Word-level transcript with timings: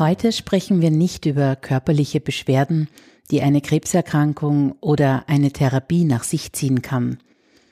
Heute 0.00 0.32
sprechen 0.32 0.80
wir 0.80 0.90
nicht 0.90 1.26
über 1.26 1.56
körperliche 1.56 2.20
Beschwerden, 2.20 2.88
die 3.30 3.42
eine 3.42 3.60
Krebserkrankung 3.60 4.72
oder 4.80 5.24
eine 5.28 5.50
Therapie 5.52 6.04
nach 6.04 6.24
sich 6.24 6.54
ziehen 6.54 6.80
kann. 6.80 7.18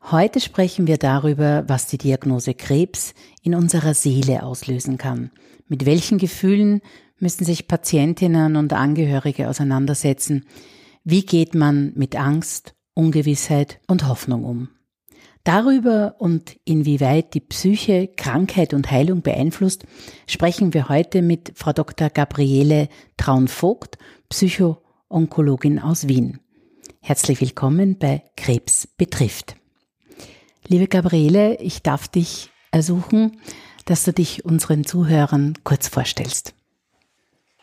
Heute 0.03 0.39
sprechen 0.41 0.87
wir 0.87 0.99
darüber, 0.99 1.65
was 1.69 1.87
die 1.87 1.97
Diagnose 1.97 2.53
Krebs 2.53 3.15
in 3.43 3.55
unserer 3.55 3.95
Seele 3.95 4.43
auslösen 4.43 4.99
kann. 4.99 5.31
Mit 5.69 5.87
welchen 5.87 6.19
Gefühlen 6.19 6.83
müssen 7.19 7.47
sich 7.47 7.67
Patientinnen 7.67 8.57
und 8.57 8.75
Angehörige 8.75 9.49
auseinandersetzen? 9.49 10.45
Wie 11.05 11.25
geht 11.25 11.55
man 11.55 11.95
mit 11.95 12.15
Angst, 12.15 12.75
Ungewissheit 12.93 13.81
und 13.87 14.07
Hoffnung 14.07 14.45
um? 14.45 14.69
Darüber 15.49 16.17
und 16.19 16.61
inwieweit 16.67 17.33
die 17.33 17.41
Psyche 17.41 18.07
Krankheit 18.07 18.75
und 18.75 18.91
Heilung 18.91 19.23
beeinflusst, 19.23 19.87
sprechen 20.27 20.75
wir 20.75 20.91
heute 20.91 21.23
mit 21.23 21.53
Frau 21.55 21.73
Dr. 21.73 22.11
Gabriele 22.11 22.91
Traun-Vogt, 23.17 23.97
Psychoonkologin 24.29 25.79
aus 25.79 26.07
Wien. 26.07 26.39
Herzlich 27.01 27.41
willkommen 27.41 27.97
bei 27.99 28.25
Krebs 28.37 28.87
betrifft. 28.99 29.57
Liebe 30.67 30.87
Gabriele, 30.87 31.57
ich 31.63 31.83
darf 31.83 32.09
dich 32.09 32.51
ersuchen, 32.71 33.41
dass 33.87 34.05
du 34.05 34.13
dich 34.13 34.45
unseren 34.45 34.85
Zuhörern 34.85 35.55
kurz 35.65 35.89
vorstellst. 35.89 36.53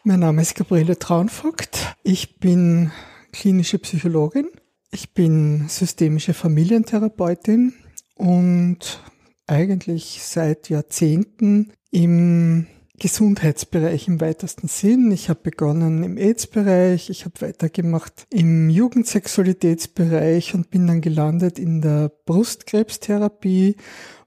Mein 0.03 0.21
Name 0.21 0.41
ist 0.41 0.55
Gabriele 0.55 0.97
Traunvogt. 0.97 1.95
Ich 2.01 2.39
bin 2.39 2.91
klinische 3.31 3.77
Psychologin 3.77 4.47
ich 4.95 5.13
bin 5.13 5.67
systemische 5.67 6.33
Familientherapeutin 6.33 7.73
und 8.15 9.01
eigentlich 9.45 10.21
seit 10.23 10.69
Jahrzehnten 10.69 11.73
im 11.91 12.67
Gesundheitsbereich 12.97 14.07
im 14.07 14.21
weitesten 14.21 14.69
Sinn. 14.69 15.11
Ich 15.11 15.27
habe 15.27 15.41
begonnen 15.43 16.01
im 16.03 16.17
AIDS-Bereich, 16.17 17.09
ich 17.09 17.25
habe 17.25 17.41
weitergemacht 17.41 18.25
im 18.29 18.69
Jugendsexualitätsbereich 18.69 20.55
und 20.55 20.69
bin 20.69 20.87
dann 20.87 21.01
gelandet 21.01 21.59
in 21.59 21.81
der 21.81 22.09
Brustkrebstherapie, 22.25 23.75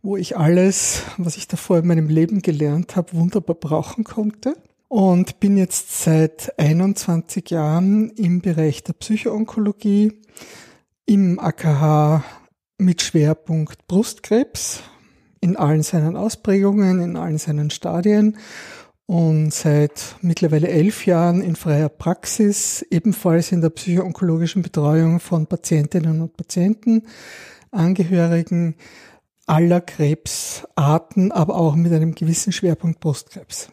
wo 0.02 0.18
ich 0.18 0.36
alles, 0.36 1.00
was 1.16 1.38
ich 1.38 1.48
davor 1.48 1.78
in 1.78 1.86
meinem 1.86 2.08
Leben 2.08 2.42
gelernt 2.42 2.94
habe, 2.94 3.14
wunderbar 3.14 3.56
brauchen 3.56 4.04
konnte. 4.04 4.54
Und 4.88 5.38
bin 5.38 5.58
jetzt 5.58 6.02
seit 6.02 6.58
21 6.58 7.50
Jahren 7.50 8.10
im 8.10 8.40
Bereich 8.40 8.82
der 8.82 8.94
Psychoonkologie 8.94 10.12
im 11.04 11.38
AKH 11.38 12.24
mit 12.78 13.02
Schwerpunkt 13.02 13.86
Brustkrebs 13.86 14.82
in 15.40 15.56
allen 15.56 15.82
seinen 15.82 16.16
Ausprägungen, 16.16 17.00
in 17.00 17.16
allen 17.16 17.38
seinen 17.38 17.70
Stadien 17.70 18.38
und 19.04 19.52
seit 19.52 20.16
mittlerweile 20.20 20.68
elf 20.68 21.06
Jahren 21.06 21.40
in 21.40 21.56
freier 21.56 21.88
Praxis, 21.88 22.84
ebenfalls 22.90 23.52
in 23.52 23.60
der 23.60 23.70
psychoonkologischen 23.70 24.62
Betreuung 24.62 25.20
von 25.20 25.46
Patientinnen 25.46 26.20
und 26.20 26.36
Patienten, 26.36 27.02
Angehörigen 27.70 28.76
aller 29.46 29.80
Krebsarten, 29.80 31.32
aber 31.32 31.56
auch 31.56 31.74
mit 31.74 31.92
einem 31.92 32.14
gewissen 32.14 32.52
Schwerpunkt 32.52 33.00
Brustkrebs. 33.00 33.70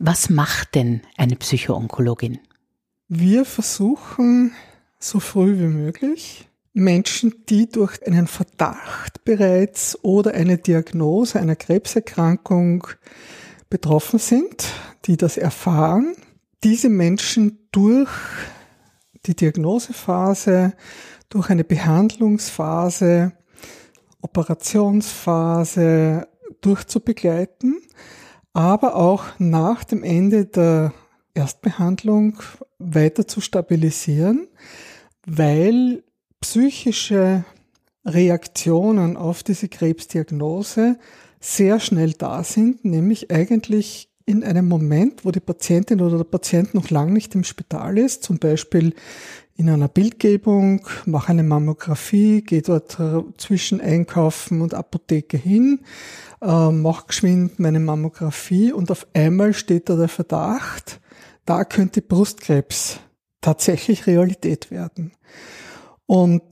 Was 0.00 0.30
macht 0.30 0.76
denn 0.76 1.02
eine 1.16 1.34
Psychoonkologin? 1.34 2.38
Wir 3.08 3.44
versuchen 3.44 4.52
so 5.00 5.18
früh 5.18 5.58
wie 5.58 5.66
möglich. 5.66 6.48
Menschen, 6.72 7.34
die 7.48 7.68
durch 7.68 8.06
einen 8.06 8.28
Verdacht 8.28 9.24
bereits 9.24 9.98
oder 10.04 10.34
eine 10.34 10.58
Diagnose 10.58 11.40
einer 11.40 11.56
Krebserkrankung 11.56 12.86
betroffen 13.68 14.20
sind, 14.20 14.66
die 15.06 15.16
das 15.16 15.36
erfahren, 15.36 16.14
diese 16.62 16.88
Menschen 16.88 17.58
durch 17.72 18.10
die 19.26 19.34
Diagnosephase, 19.34 20.74
durch 21.28 21.50
eine 21.50 21.64
Behandlungsphase, 21.64 23.32
Operationsphase 24.20 26.28
durchzubegleiten, 26.60 27.82
aber 28.58 28.96
auch 28.96 29.24
nach 29.38 29.84
dem 29.84 30.02
Ende 30.02 30.44
der 30.44 30.92
Erstbehandlung 31.32 32.40
weiter 32.80 33.28
zu 33.28 33.40
stabilisieren, 33.40 34.48
weil 35.24 36.02
psychische 36.40 37.44
Reaktionen 38.04 39.16
auf 39.16 39.44
diese 39.44 39.68
Krebsdiagnose 39.68 40.98
sehr 41.38 41.78
schnell 41.78 42.14
da 42.14 42.42
sind, 42.42 42.84
nämlich 42.84 43.30
eigentlich 43.30 44.10
in 44.26 44.42
einem 44.42 44.66
Moment, 44.66 45.24
wo 45.24 45.30
die 45.30 45.38
Patientin 45.38 46.00
oder 46.00 46.16
der 46.16 46.24
Patient 46.24 46.74
noch 46.74 46.90
lange 46.90 47.12
nicht 47.12 47.36
im 47.36 47.44
Spital 47.44 47.96
ist, 47.96 48.24
zum 48.24 48.38
Beispiel 48.38 48.92
in 49.54 49.70
einer 49.70 49.88
Bildgebung, 49.88 50.86
mache 51.04 51.30
eine 51.30 51.44
Mammographie, 51.44 52.42
gehe 52.42 52.62
dort 52.62 52.98
zwischen 53.38 53.80
Einkaufen 53.80 54.62
und 54.62 54.74
Apotheke 54.74 55.36
hin, 55.36 55.80
äh, 56.40 56.70
mache 56.70 57.06
geschwind 57.08 57.58
meine 57.58 57.80
Mammographie 57.80 58.72
und 58.72 58.90
auf 58.90 59.06
einmal 59.14 59.52
steht 59.54 59.88
da 59.88 59.96
der 59.96 60.08
Verdacht, 60.08 61.00
da 61.44 61.64
könnte 61.64 62.02
Brustkrebs 62.02 63.00
tatsächlich 63.40 64.06
Realität 64.06 64.70
werden. 64.70 65.12
Und 66.06 66.42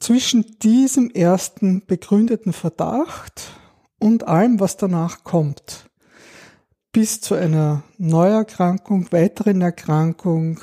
zwischen 0.00 0.58
diesem 0.62 1.10
ersten 1.10 1.86
begründeten 1.86 2.52
Verdacht 2.52 3.52
und 3.98 4.26
allem, 4.26 4.58
was 4.58 4.76
danach 4.76 5.22
kommt, 5.24 5.90
bis 6.92 7.20
zu 7.20 7.34
einer 7.34 7.84
Neuerkrankung, 7.98 9.10
weiteren 9.12 9.62
Erkrankung, 9.62 10.60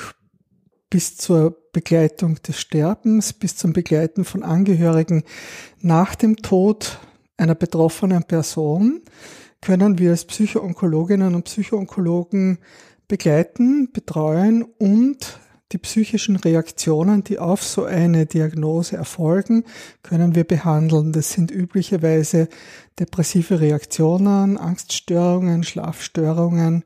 bis 0.89 1.17
zur 1.17 1.55
Begleitung 1.71 2.41
des 2.41 2.59
Sterbens, 2.59 3.33
bis 3.33 3.55
zum 3.55 3.73
Begleiten 3.73 4.25
von 4.25 4.43
Angehörigen 4.43 5.23
nach 5.79 6.15
dem 6.15 6.37
Tod 6.37 6.99
einer 7.39 7.55
betroffenen 7.55 8.23
Person, 8.23 9.01
können 9.61 9.97
wir 9.97 10.11
als 10.11 10.25
Psychoonkologinnen 10.25 11.35
und 11.35 11.43
Psychoonkologen 11.43 12.59
begleiten, 13.07 13.91
betreuen 13.91 14.63
und 14.63 15.39
die 15.71 15.77
psychischen 15.77 16.35
Reaktionen, 16.35 17.23
die 17.23 17.37
auf 17.37 17.63
so 17.63 17.83
eine 17.83 18.25
Diagnose 18.25 18.97
erfolgen, 18.97 19.65
können 20.01 20.33
wir 20.33 20.43
behandeln. 20.43 21.11
Das 21.11 21.31
sind 21.31 21.51
üblicherweise 21.51 22.49
depressive 22.99 23.59
Reaktionen, 23.59 24.57
Angststörungen, 24.57 25.63
Schlafstörungen. 25.63 26.83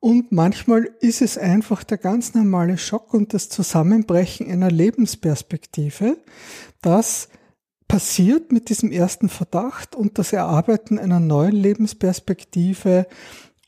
Und 0.00 0.32
manchmal 0.32 0.90
ist 1.00 1.22
es 1.22 1.38
einfach 1.38 1.84
der 1.84 1.98
ganz 1.98 2.34
normale 2.34 2.78
Schock 2.78 3.14
und 3.14 3.34
das 3.34 3.48
Zusammenbrechen 3.48 4.50
einer 4.50 4.70
Lebensperspektive, 4.70 6.16
das 6.82 7.28
passiert 7.88 8.52
mit 8.52 8.68
diesem 8.68 8.92
ersten 8.92 9.28
Verdacht 9.28 9.96
und 9.96 10.18
das 10.18 10.32
Erarbeiten 10.32 10.98
einer 10.98 11.20
neuen 11.20 11.56
Lebensperspektive 11.56 13.06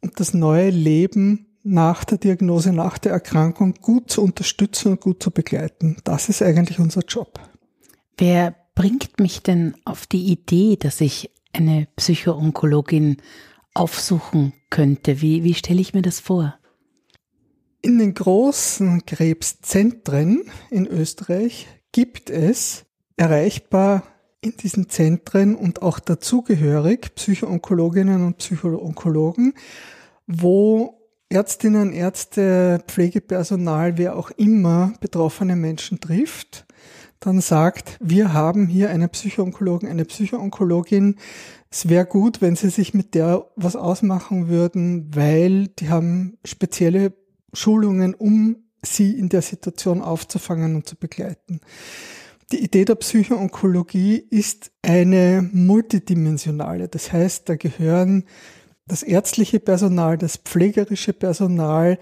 und 0.03 0.21
das 0.21 0.35
neue 0.35 0.71
Leben 0.71 1.47
nach 1.63 2.05
der 2.05 2.19
Diagnose, 2.19 2.73
nach 2.73 2.99
der 2.99 3.13
Erkrankung 3.13 3.75
gut 3.75 4.11
zu 4.11 4.23
unterstützen 4.23 4.93
und 4.93 5.01
gut 5.01 5.23
zu 5.23 5.31
begleiten. 5.31 5.97
Das 6.05 6.29
ist 6.29 6.43
eigentlich 6.43 6.79
unser 6.79 7.03
Job. 7.03 7.41
Wer 8.17 8.55
bringt 8.75 9.19
mich 9.19 9.43
denn 9.43 9.75
auf 9.85 10.07
die 10.07 10.27
Idee, 10.27 10.77
dass 10.77 11.01
ich 11.01 11.31
eine 11.53 11.89
Psychoonkologin 11.97 13.19
aufsuchen 13.75 14.53
könnte? 14.71 15.21
Wie, 15.21 15.45
wie 15.45 15.55
stelle 15.55 15.81
ich 15.81 15.95
mir 15.95 16.03
das 16.03 16.21
vor? 16.21 16.55
In 17.83 17.99
den 17.99 18.15
großen 18.15 19.07
Krebszentren 19.07 20.51
in 20.71 20.87
Österreich 20.87 21.67
gibt 21.93 22.29
es 22.31 22.85
erreichbar 23.17 24.03
in 24.41 24.57
diesen 24.57 24.89
Zentren 24.89 25.55
und 25.55 25.83
auch 25.83 25.99
dazugehörig 25.99 27.15
Psychoonkologinnen 27.15 28.25
und 28.25 28.39
Psychoonkologen, 28.39 29.55
wo 30.27 31.01
Ärztinnen, 31.29 31.93
Ärzte, 31.93 32.83
Pflegepersonal, 32.89 33.99
wer 33.99 34.17
auch 34.17 34.31
immer 34.33 34.95
betroffene 35.01 35.57
Menschen 35.57 36.01
trifft, 36.01 36.67
dann 37.21 37.41
sagt, 37.41 37.99
wir 38.01 38.33
haben 38.33 38.67
hier 38.67 38.91
einen 38.91 39.11
Psychoonkologen, 39.11 39.89
eine 39.89 40.07
Psychoonkologin, 40.07 41.17
es 41.71 41.89
wäre 41.89 42.07
gut, 42.07 42.41
wenn 42.41 42.57
sie 42.57 42.71
sich 42.71 42.95
mit 42.95 43.15
der 43.15 43.47
was 43.55 43.77
ausmachen 43.77 44.49
würden, 44.49 45.15
weil 45.15 45.69
die 45.69 45.89
haben 45.89 46.39
spezielle 46.45 47.13
Schulungen, 47.53 48.15
um 48.15 48.57
sie 48.83 49.13
in 49.13 49.29
der 49.29 49.43
Situation 49.43 50.03
aufzufangen 50.03 50.75
und 50.75 50.89
zu 50.89 50.97
begleiten. 50.97 51.61
Die 52.53 52.65
Idee 52.65 52.85
der 52.85 52.97
Psychoonkologie 52.97 54.17
ist 54.29 54.73
eine 54.83 55.49
multidimensionale. 55.53 56.89
Das 56.89 57.13
heißt, 57.13 57.49
da 57.49 57.55
gehören 57.55 58.25
das 58.89 59.05
ärztliche 59.05 59.61
Personal, 59.61 60.19
das 60.19 60.37
pflegerische 60.37 61.13
Personal, 61.13 61.99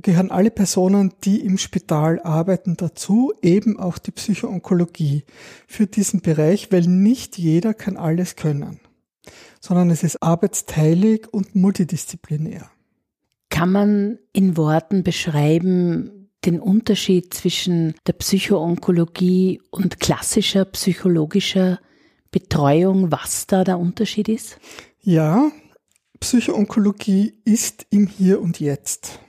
gehören 0.00 0.30
alle 0.30 0.52
Personen, 0.52 1.14
die 1.24 1.44
im 1.44 1.58
Spital 1.58 2.20
arbeiten, 2.20 2.76
dazu, 2.76 3.32
eben 3.42 3.76
auch 3.80 3.98
die 3.98 4.12
Psychoonkologie 4.12 5.24
für 5.66 5.88
diesen 5.88 6.20
Bereich, 6.20 6.70
weil 6.70 6.82
nicht 6.82 7.36
jeder 7.36 7.74
kann 7.74 7.96
alles 7.96 8.36
können, 8.36 8.78
sondern 9.60 9.90
es 9.90 10.04
ist 10.04 10.22
arbeitsteilig 10.22 11.26
und 11.32 11.56
multidisziplinär. 11.56 12.70
Kann 13.50 13.72
man 13.72 14.18
in 14.32 14.56
Worten 14.56 15.02
beschreiben 15.02 16.17
den 16.44 16.60
Unterschied 16.60 17.34
zwischen 17.34 17.94
der 18.06 18.12
Psychoonkologie 18.14 19.60
und 19.70 20.00
klassischer 20.00 20.64
psychologischer 20.66 21.80
Betreuung, 22.30 23.10
was 23.10 23.46
da 23.46 23.64
der 23.64 23.78
Unterschied 23.78 24.28
ist? 24.28 24.58
Ja, 25.00 25.50
Psychoonkologie 26.20 27.40
ist 27.44 27.86
im 27.90 28.06
Hier 28.06 28.40
und 28.40 28.60
Jetzt. 28.60 29.20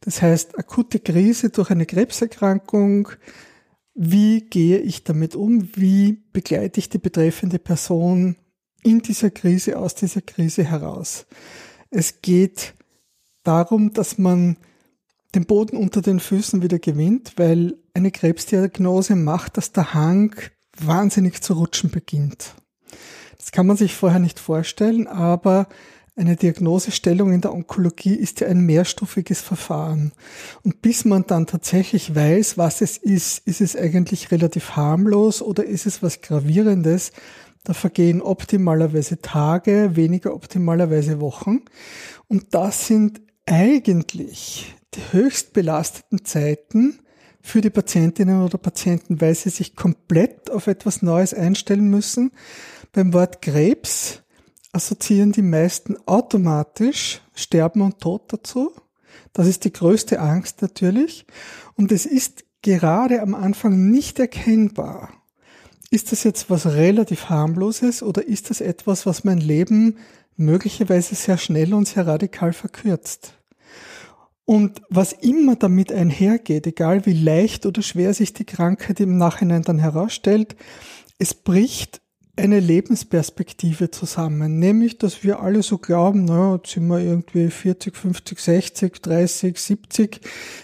Das 0.00 0.22
heißt, 0.22 0.58
akute 0.58 1.00
Krise 1.00 1.50
durch 1.50 1.70
eine 1.70 1.86
Krebserkrankung, 1.86 3.08
wie 3.94 4.42
gehe 4.42 4.78
ich 4.78 5.04
damit 5.04 5.34
um? 5.34 5.70
Wie 5.74 6.22
begleite 6.32 6.80
ich 6.80 6.90
die 6.90 6.98
betreffende 6.98 7.58
Person 7.58 8.36
in 8.82 9.00
dieser 9.00 9.30
Krise, 9.30 9.78
aus 9.78 9.94
dieser 9.94 10.20
Krise 10.20 10.64
heraus? 10.64 11.26
Es 11.90 12.20
geht 12.20 12.74
darum, 13.42 13.94
dass 13.94 14.18
man 14.18 14.58
den 15.36 15.44
Boden 15.44 15.76
unter 15.76 16.02
den 16.02 16.18
Füßen 16.18 16.62
wieder 16.62 16.78
gewinnt, 16.78 17.34
weil 17.36 17.76
eine 17.94 18.10
Krebsdiagnose 18.10 19.14
macht, 19.14 19.56
dass 19.56 19.70
der 19.70 19.94
Hang 19.94 20.34
wahnsinnig 20.78 21.42
zu 21.42 21.54
rutschen 21.54 21.90
beginnt. 21.90 22.54
Das 23.38 23.52
kann 23.52 23.66
man 23.66 23.76
sich 23.76 23.94
vorher 23.94 24.18
nicht 24.18 24.40
vorstellen, 24.40 25.06
aber 25.06 25.68
eine 26.16 26.36
Diagnosestellung 26.36 27.32
in 27.32 27.42
der 27.42 27.52
Onkologie 27.52 28.14
ist 28.14 28.40
ja 28.40 28.48
ein 28.48 28.60
mehrstufiges 28.60 29.42
Verfahren. 29.42 30.12
Und 30.62 30.80
bis 30.80 31.04
man 31.04 31.26
dann 31.26 31.46
tatsächlich 31.46 32.14
weiß, 32.14 32.56
was 32.56 32.80
es 32.80 32.96
ist, 32.96 33.46
ist 33.46 33.60
es 33.60 33.76
eigentlich 33.76 34.30
relativ 34.30 34.70
harmlos 34.70 35.42
oder 35.42 35.64
ist 35.64 35.84
es 35.84 36.02
was 36.02 36.22
Gravierendes, 36.22 37.12
da 37.64 37.74
vergehen 37.74 38.22
optimalerweise 38.22 39.20
Tage, 39.20 39.96
weniger 39.96 40.34
optimalerweise 40.34 41.20
Wochen. 41.20 41.62
Und 42.28 42.54
das 42.54 42.86
sind 42.86 43.20
eigentlich 43.44 44.74
die 44.96 45.12
höchst 45.12 45.52
belasteten 45.52 46.24
Zeiten 46.24 46.98
für 47.40 47.60
die 47.60 47.70
Patientinnen 47.70 48.42
oder 48.42 48.58
Patienten, 48.58 49.20
weil 49.20 49.34
sie 49.34 49.50
sich 49.50 49.76
komplett 49.76 50.50
auf 50.50 50.66
etwas 50.66 51.02
Neues 51.02 51.32
einstellen 51.32 51.88
müssen. 51.88 52.32
Beim 52.92 53.12
Wort 53.12 53.40
Krebs 53.40 54.22
assoziieren 54.72 55.32
die 55.32 55.42
meisten 55.42 55.96
automatisch 56.06 57.22
Sterben 57.34 57.82
und 57.82 58.00
Tod 58.00 58.32
dazu. 58.32 58.72
Das 59.32 59.46
ist 59.46 59.64
die 59.64 59.72
größte 59.72 60.20
Angst 60.20 60.62
natürlich. 60.62 61.26
Und 61.76 61.92
es 61.92 62.06
ist 62.06 62.44
gerade 62.62 63.22
am 63.22 63.34
Anfang 63.34 63.90
nicht 63.90 64.18
erkennbar. 64.18 65.10
Ist 65.90 66.10
das 66.10 66.24
jetzt 66.24 66.50
was 66.50 66.66
relativ 66.66 67.28
harmloses 67.28 68.02
oder 68.02 68.26
ist 68.26 68.50
das 68.50 68.60
etwas, 68.60 69.06
was 69.06 69.24
mein 69.24 69.38
Leben 69.38 69.98
möglicherweise 70.36 71.14
sehr 71.14 71.38
schnell 71.38 71.74
und 71.74 71.86
sehr 71.86 72.06
radikal 72.06 72.52
verkürzt? 72.52 73.34
Und 74.46 74.80
was 74.88 75.12
immer 75.12 75.56
damit 75.56 75.92
einhergeht, 75.92 76.68
egal 76.68 77.04
wie 77.04 77.12
leicht 77.12 77.66
oder 77.66 77.82
schwer 77.82 78.14
sich 78.14 78.32
die 78.32 78.44
Krankheit 78.44 79.00
im 79.00 79.18
Nachhinein 79.18 79.62
dann 79.62 79.80
herausstellt, 79.80 80.54
es 81.18 81.34
bricht 81.34 82.00
eine 82.36 82.60
Lebensperspektive 82.60 83.90
zusammen, 83.90 84.58
nämlich, 84.58 84.98
dass 84.98 85.24
wir 85.24 85.40
alle 85.40 85.62
so 85.62 85.78
glauben, 85.78 86.26
na, 86.26 86.56
jetzt 86.56 86.70
sind 86.70 86.86
wir 86.86 87.00
irgendwie 87.00 87.48
40, 87.48 87.96
50, 87.96 88.38
60, 88.38 89.02
30, 89.02 89.58
70, 89.58 90.20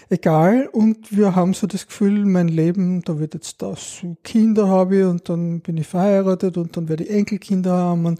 egal, 0.09 0.69
und 0.71 1.17
wir 1.17 1.35
haben 1.35 1.55
so 1.55 1.65
das 1.65 1.87
Gefühl, 1.87 2.25
mein 2.25 2.47
Leben, 2.47 3.01
da 3.01 3.19
wird 3.19 3.33
jetzt 3.33 3.63
das, 3.63 4.01
Kinder 4.23 4.67
habe 4.67 4.99
ich 4.99 5.05
und 5.05 5.27
dann 5.29 5.61
bin 5.61 5.77
ich 5.77 5.87
verheiratet 5.87 6.57
und 6.57 6.77
dann 6.77 6.89
werde 6.89 7.05
ich 7.05 7.09
Enkelkinder 7.09 7.71
haben 7.71 8.05
und 8.05 8.19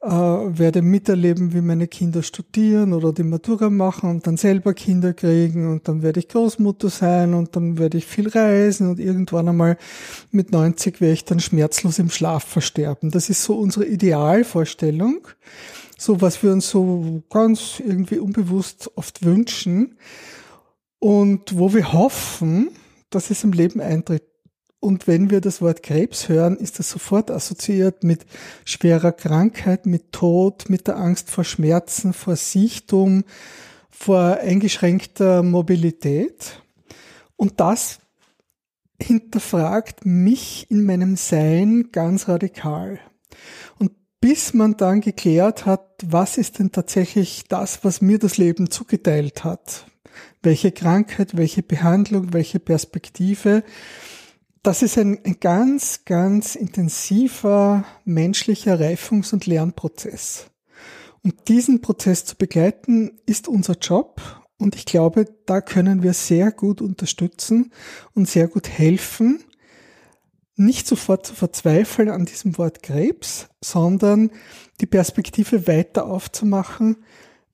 äh, 0.00 0.08
werde 0.08 0.80
miterleben, 0.80 1.52
wie 1.52 1.60
meine 1.60 1.88
Kinder 1.88 2.22
studieren 2.22 2.92
oder 2.92 3.12
die 3.12 3.24
Matura 3.24 3.68
machen 3.68 4.10
und 4.10 4.26
dann 4.26 4.36
selber 4.36 4.72
Kinder 4.74 5.12
kriegen 5.12 5.68
und 5.68 5.88
dann 5.88 6.02
werde 6.02 6.20
ich 6.20 6.28
Großmutter 6.28 6.88
sein 6.88 7.34
und 7.34 7.56
dann 7.56 7.78
werde 7.78 7.98
ich 7.98 8.06
viel 8.06 8.28
reisen 8.28 8.88
und 8.88 9.00
irgendwann 9.00 9.48
einmal 9.48 9.76
mit 10.30 10.52
90 10.52 11.00
werde 11.00 11.14
ich 11.14 11.24
dann 11.24 11.40
schmerzlos 11.40 11.98
im 11.98 12.10
Schlaf 12.10 12.44
versterben. 12.44 13.10
Das 13.10 13.28
ist 13.28 13.42
so 13.42 13.56
unsere 13.56 13.86
Idealvorstellung, 13.86 15.26
so 15.98 16.20
was 16.20 16.42
wir 16.44 16.52
uns 16.52 16.70
so 16.70 17.24
ganz 17.28 17.82
irgendwie 17.84 18.18
unbewusst 18.18 18.90
oft 18.94 19.24
wünschen 19.24 19.96
und 21.00 21.58
wo 21.58 21.74
wir 21.74 21.92
hoffen, 21.92 22.70
dass 23.10 23.30
es 23.30 23.42
im 23.42 23.52
Leben 23.52 23.80
eintritt. 23.80 24.27
Und 24.80 25.08
wenn 25.08 25.30
wir 25.30 25.40
das 25.40 25.60
Wort 25.60 25.82
Krebs 25.82 26.28
hören, 26.28 26.56
ist 26.56 26.78
das 26.78 26.88
sofort 26.90 27.30
assoziiert 27.30 28.04
mit 28.04 28.24
schwerer 28.64 29.12
Krankheit, 29.12 29.86
mit 29.86 30.12
Tod, 30.12 30.70
mit 30.70 30.86
der 30.86 30.96
Angst 30.98 31.30
vor 31.30 31.44
Schmerzen, 31.44 32.12
vor 32.12 32.36
Sichtum, 32.36 33.24
vor 33.90 34.38
eingeschränkter 34.40 35.42
Mobilität. 35.42 36.62
Und 37.36 37.58
das 37.58 37.98
hinterfragt 39.02 40.06
mich 40.06 40.70
in 40.70 40.84
meinem 40.84 41.16
Sein 41.16 41.88
ganz 41.90 42.28
radikal. 42.28 43.00
Und 43.78 43.92
bis 44.20 44.54
man 44.54 44.76
dann 44.76 45.00
geklärt 45.00 45.66
hat, 45.66 45.88
was 46.04 46.38
ist 46.38 46.58
denn 46.58 46.70
tatsächlich 46.70 47.44
das, 47.48 47.84
was 47.84 48.00
mir 48.00 48.18
das 48.18 48.38
Leben 48.38 48.70
zugeteilt 48.70 49.42
hat, 49.44 49.86
welche 50.42 50.70
Krankheit, 50.70 51.36
welche 51.36 51.62
Behandlung, 51.62 52.32
welche 52.32 52.60
Perspektive, 52.60 53.64
das 54.62 54.82
ist 54.82 54.98
ein, 54.98 55.20
ein 55.24 55.38
ganz, 55.40 56.04
ganz 56.04 56.54
intensiver 56.54 57.84
menschlicher 58.04 58.80
Reifungs- 58.80 59.32
und 59.32 59.46
Lernprozess. 59.46 60.46
Und 61.22 61.48
diesen 61.48 61.80
Prozess 61.80 62.24
zu 62.24 62.36
begleiten, 62.36 63.20
ist 63.26 63.48
unser 63.48 63.74
Job. 63.74 64.20
Und 64.56 64.74
ich 64.74 64.86
glaube, 64.86 65.26
da 65.46 65.60
können 65.60 66.02
wir 66.02 66.12
sehr 66.12 66.50
gut 66.50 66.80
unterstützen 66.80 67.72
und 68.14 68.28
sehr 68.28 68.48
gut 68.48 68.68
helfen, 68.68 69.44
nicht 70.56 70.88
sofort 70.88 71.24
zu 71.24 71.34
verzweifeln 71.34 72.08
an 72.10 72.24
diesem 72.24 72.58
Wort 72.58 72.82
Krebs, 72.82 73.48
sondern 73.62 74.30
die 74.80 74.86
Perspektive 74.86 75.68
weiter 75.68 76.06
aufzumachen, 76.06 76.96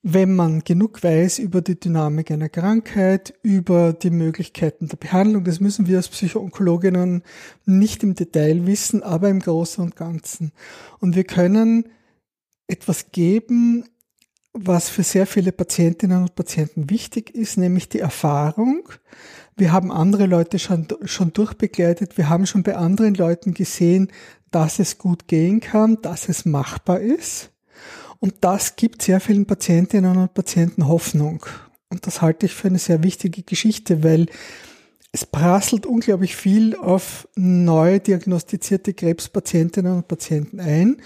wenn 0.06 0.34
man 0.34 0.60
genug 0.60 1.02
weiß 1.02 1.38
über 1.38 1.62
die 1.62 1.80
Dynamik 1.80 2.30
einer 2.30 2.50
Krankheit, 2.50 3.32
über 3.42 3.94
die 3.94 4.10
Möglichkeiten 4.10 4.86
der 4.86 4.98
Behandlung, 4.98 5.44
das 5.44 5.60
müssen 5.60 5.86
wir 5.86 5.96
als 5.96 6.10
Psychoonkologinnen 6.10 7.22
nicht 7.64 8.02
im 8.02 8.14
Detail 8.14 8.66
wissen, 8.66 9.02
aber 9.02 9.30
im 9.30 9.40
Großen 9.40 9.82
und 9.82 9.96
Ganzen. 9.96 10.52
Und 11.00 11.16
wir 11.16 11.24
können 11.24 11.88
etwas 12.66 13.12
geben, 13.12 13.86
was 14.52 14.90
für 14.90 15.04
sehr 15.04 15.26
viele 15.26 15.52
Patientinnen 15.52 16.20
und 16.20 16.34
Patienten 16.34 16.90
wichtig 16.90 17.34
ist, 17.34 17.56
nämlich 17.56 17.88
die 17.88 18.00
Erfahrung. 18.00 18.86
Wir 19.56 19.72
haben 19.72 19.90
andere 19.90 20.26
Leute 20.26 20.58
schon, 20.58 20.86
schon 21.06 21.32
durchbegleitet, 21.32 22.18
wir 22.18 22.28
haben 22.28 22.44
schon 22.44 22.62
bei 22.62 22.76
anderen 22.76 23.14
Leuten 23.14 23.54
gesehen, 23.54 24.12
dass 24.50 24.80
es 24.80 24.98
gut 24.98 25.28
gehen 25.28 25.60
kann, 25.60 26.02
dass 26.02 26.28
es 26.28 26.44
machbar 26.44 27.00
ist. 27.00 27.53
Und 28.20 28.34
das 28.40 28.76
gibt 28.76 29.02
sehr 29.02 29.20
vielen 29.20 29.46
Patientinnen 29.46 30.16
und 30.16 30.34
Patienten 30.34 30.88
Hoffnung. 30.88 31.44
Und 31.90 32.06
das 32.06 32.22
halte 32.22 32.46
ich 32.46 32.54
für 32.54 32.68
eine 32.68 32.78
sehr 32.78 33.02
wichtige 33.02 33.42
Geschichte, 33.42 34.02
weil 34.02 34.26
es 35.12 35.24
prasselt 35.24 35.86
unglaublich 35.86 36.34
viel 36.34 36.74
auf 36.74 37.28
neu 37.36 38.00
diagnostizierte 38.00 38.94
Krebspatientinnen 38.94 39.92
und 39.92 40.08
Patienten 40.08 40.58
ein, 40.58 40.96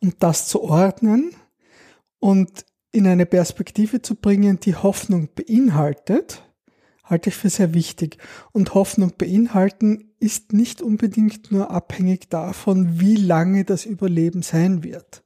um 0.00 0.12
das 0.20 0.46
zu 0.46 0.62
ordnen 0.62 1.32
und 2.20 2.64
in 2.92 3.08
eine 3.08 3.26
Perspektive 3.26 4.02
zu 4.02 4.14
bringen, 4.14 4.60
die 4.60 4.76
Hoffnung 4.76 5.28
beinhaltet, 5.34 6.42
halte 7.02 7.30
ich 7.30 7.34
für 7.34 7.50
sehr 7.50 7.74
wichtig. 7.74 8.18
Und 8.52 8.74
Hoffnung 8.74 9.14
beinhalten 9.18 10.12
ist 10.20 10.52
nicht 10.52 10.80
unbedingt 10.80 11.50
nur 11.50 11.70
abhängig 11.70 12.28
davon, 12.28 13.00
wie 13.00 13.16
lange 13.16 13.64
das 13.64 13.84
Überleben 13.84 14.42
sein 14.42 14.84
wird 14.84 15.24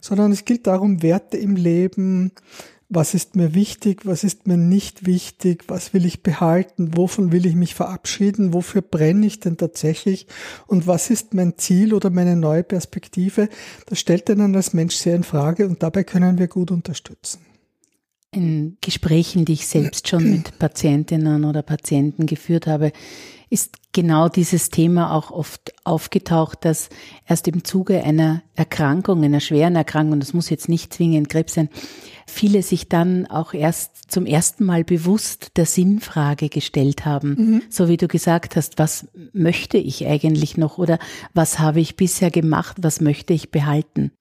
sondern 0.00 0.32
es 0.32 0.44
gilt 0.44 0.66
darum, 0.66 1.02
Werte 1.02 1.36
im 1.36 1.56
Leben, 1.56 2.32
was 2.88 3.12
ist 3.12 3.36
mir 3.36 3.54
wichtig, 3.54 4.06
was 4.06 4.24
ist 4.24 4.46
mir 4.46 4.56
nicht 4.56 5.04
wichtig, 5.04 5.64
was 5.68 5.92
will 5.92 6.06
ich 6.06 6.22
behalten, 6.22 6.96
wovon 6.96 7.32
will 7.32 7.44
ich 7.44 7.54
mich 7.54 7.74
verabschieden, 7.74 8.54
wofür 8.54 8.80
brenne 8.80 9.26
ich 9.26 9.40
denn 9.40 9.58
tatsächlich? 9.58 10.26
Und 10.66 10.86
was 10.86 11.10
ist 11.10 11.34
mein 11.34 11.58
Ziel 11.58 11.92
oder 11.92 12.08
meine 12.08 12.36
neue 12.36 12.64
Perspektive, 12.64 13.48
das 13.86 14.00
stellt 14.00 14.30
einen 14.30 14.56
als 14.56 14.72
Mensch 14.72 14.96
sehr 14.96 15.16
in 15.16 15.24
Frage 15.24 15.66
und 15.66 15.82
dabei 15.82 16.02
können 16.02 16.38
wir 16.38 16.48
gut 16.48 16.70
unterstützen. 16.70 17.40
In 18.30 18.76
Gesprächen, 18.80 19.44
die 19.44 19.54
ich 19.54 19.66
selbst 19.66 20.08
schon 20.08 20.30
mit 20.30 20.58
Patientinnen 20.58 21.44
oder 21.44 21.62
Patienten 21.62 22.26
geführt 22.26 22.66
habe, 22.66 22.92
ist 23.50 23.76
genau 23.92 24.28
dieses 24.28 24.70
Thema 24.70 25.12
auch 25.12 25.30
oft 25.30 25.72
aufgetaucht, 25.84 26.64
dass 26.64 26.90
erst 27.26 27.48
im 27.48 27.64
Zuge 27.64 28.02
einer 28.04 28.42
Erkrankung, 28.54 29.24
einer 29.24 29.40
schweren 29.40 29.76
Erkrankung, 29.76 30.20
das 30.20 30.34
muss 30.34 30.50
jetzt 30.50 30.68
nicht 30.68 30.92
zwingend 30.92 31.28
Krebs 31.28 31.54
sein, 31.54 31.68
viele 32.26 32.62
sich 32.62 32.88
dann 32.88 33.26
auch 33.26 33.54
erst 33.54 34.10
zum 34.10 34.26
ersten 34.26 34.64
Mal 34.64 34.84
bewusst 34.84 35.52
der 35.56 35.66
Sinnfrage 35.66 36.48
gestellt 36.48 37.06
haben. 37.06 37.30
Mhm. 37.30 37.62
So 37.70 37.88
wie 37.88 37.96
du 37.96 38.08
gesagt 38.08 38.56
hast, 38.56 38.78
was 38.78 39.08
möchte 39.32 39.78
ich 39.78 40.06
eigentlich 40.06 40.56
noch 40.56 40.78
oder 40.78 40.98
was 41.34 41.58
habe 41.58 41.80
ich 41.80 41.96
bisher 41.96 42.30
gemacht, 42.30 42.76
was 42.80 43.00
möchte 43.00 43.32
ich 43.32 43.50
behalten? 43.50 44.12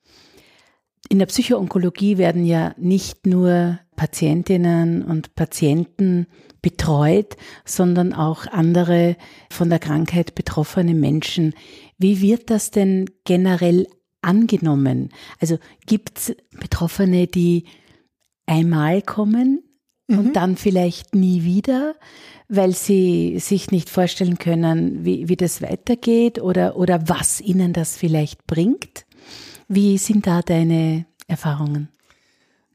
In 1.10 1.20
der 1.20 1.26
Psychoonkologie 1.28 2.18
werden 2.18 2.46
ja 2.46 2.74
nicht 2.78 3.26
nur 3.26 3.80
Patientinnen 3.96 5.04
und 5.04 5.36
Patienten 5.36 6.28
betreut, 6.62 7.38
sondern 7.66 8.14
auch 8.14 8.46
andere 8.48 9.16
von 9.50 9.70
der 9.70 9.80
Krankheit 9.80 10.36
betroffene 10.36 10.94
Menschen. 10.94 11.54
Wie 11.98 12.22
wird 12.22 12.50
das 12.50 12.72
denn 12.72 13.10
generell 13.24 13.88
angenommen? 14.22 15.10
Also 15.40 15.58
gibt 15.86 16.18
es 16.18 16.36
Betroffene, 16.60 17.28
die 17.28 17.66
einmal 18.46 19.02
kommen 19.02 19.64
mhm. 20.08 20.20
und 20.20 20.36
dann 20.36 20.58
vielleicht 20.58 21.16
nie 21.16 21.44
wieder, 21.44 21.96
weil 22.50 22.74
sie 22.74 23.40
sich 23.40 23.72
nicht 23.72 23.90
vorstellen 23.90 24.38
können, 24.38 25.06
wie, 25.06 25.30
wie 25.30 25.36
das 25.38 25.62
weitergeht 25.62 26.40
oder, 26.40 26.76
oder 26.78 27.08
was 27.08 27.42
ihnen 27.42 27.74
das 27.74 27.98
vielleicht 27.98 28.46
bringt? 28.46 29.07
Wie 29.68 29.98
sind 29.98 30.28
da 30.28 30.42
deine 30.42 31.06
Erfahrungen? 31.28 31.90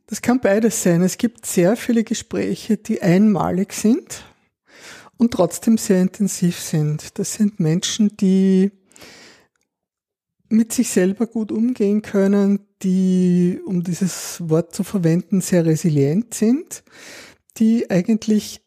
Das 0.06 0.20
kann 0.20 0.40
beides 0.40 0.82
sein. 0.82 1.00
Es 1.02 1.16
gibt 1.16 1.46
sehr 1.46 1.76
viele 1.76 2.04
Gespräche, 2.04 2.76
die 2.76 3.00
einmalig 3.00 3.72
sind 3.72 4.24
und 5.16 5.32
trotzdem 5.32 5.78
sehr 5.78 6.02
intensiv 6.02 6.58
sind. 6.58 7.18
Das 7.18 7.32
sind 7.34 7.60
Menschen, 7.60 8.16
die 8.18 8.72
mit 10.50 10.72
sich 10.72 10.90
selber 10.90 11.26
gut 11.26 11.50
umgehen 11.50 12.02
können, 12.02 12.60
die, 12.82 13.58
um 13.64 13.82
dieses 13.82 14.36
Wort 14.50 14.74
zu 14.74 14.84
verwenden, 14.84 15.40
sehr 15.40 15.64
resilient 15.64 16.34
sind, 16.34 16.82
die 17.56 17.90
eigentlich 17.90 18.61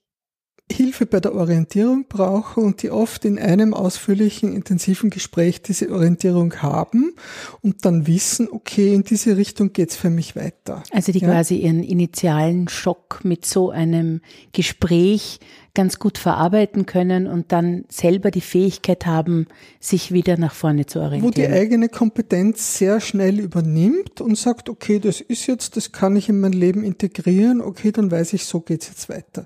Hilfe 0.71 1.05
bei 1.05 1.19
der 1.19 1.35
Orientierung 1.35 2.05
brauchen 2.09 2.63
und 2.63 2.81
die 2.81 2.89
oft 2.89 3.23
in 3.23 3.37
einem 3.37 3.75
ausführlichen, 3.75 4.53
intensiven 4.53 5.11
Gespräch 5.11 5.61
diese 5.61 5.91
Orientierung 5.91 6.55
haben 6.55 7.13
und 7.61 7.85
dann 7.85 8.07
wissen, 8.07 8.47
okay, 8.49 8.93
in 8.93 9.03
diese 9.03 9.37
Richtung 9.37 9.73
geht's 9.73 9.95
für 9.95 10.09
mich 10.09 10.35
weiter. 10.35 10.81
Also 10.91 11.11
die 11.11 11.19
ja? 11.19 11.29
quasi 11.29 11.57
ihren 11.57 11.83
initialen 11.83 12.67
Schock 12.67 13.19
mit 13.23 13.45
so 13.45 13.69
einem 13.69 14.21
Gespräch 14.53 15.39
ganz 15.75 15.99
gut 15.99 16.17
verarbeiten 16.17 16.87
können 16.87 17.27
und 17.27 17.51
dann 17.51 17.85
selber 17.89 18.31
die 18.31 18.41
Fähigkeit 18.41 19.05
haben, 19.05 19.45
sich 19.79 20.11
wieder 20.11 20.37
nach 20.37 20.55
vorne 20.55 20.87
zu 20.87 20.99
orientieren. 20.99 21.27
Wo 21.27 21.31
die 21.31 21.47
eigene 21.47 21.89
Kompetenz 21.89 22.79
sehr 22.79 23.01
schnell 23.01 23.39
übernimmt 23.39 24.19
und 24.19 24.35
sagt, 24.35 24.69
okay, 24.69 24.99
das 24.99 25.21
ist 25.21 25.45
jetzt, 25.45 25.77
das 25.77 25.91
kann 25.91 26.15
ich 26.15 26.27
in 26.27 26.39
mein 26.39 26.53
Leben 26.53 26.83
integrieren, 26.83 27.61
okay, 27.61 27.91
dann 27.91 28.09
weiß 28.09 28.33
ich, 28.33 28.45
so 28.45 28.61
geht's 28.61 28.87
jetzt 28.87 29.09
weiter. 29.09 29.45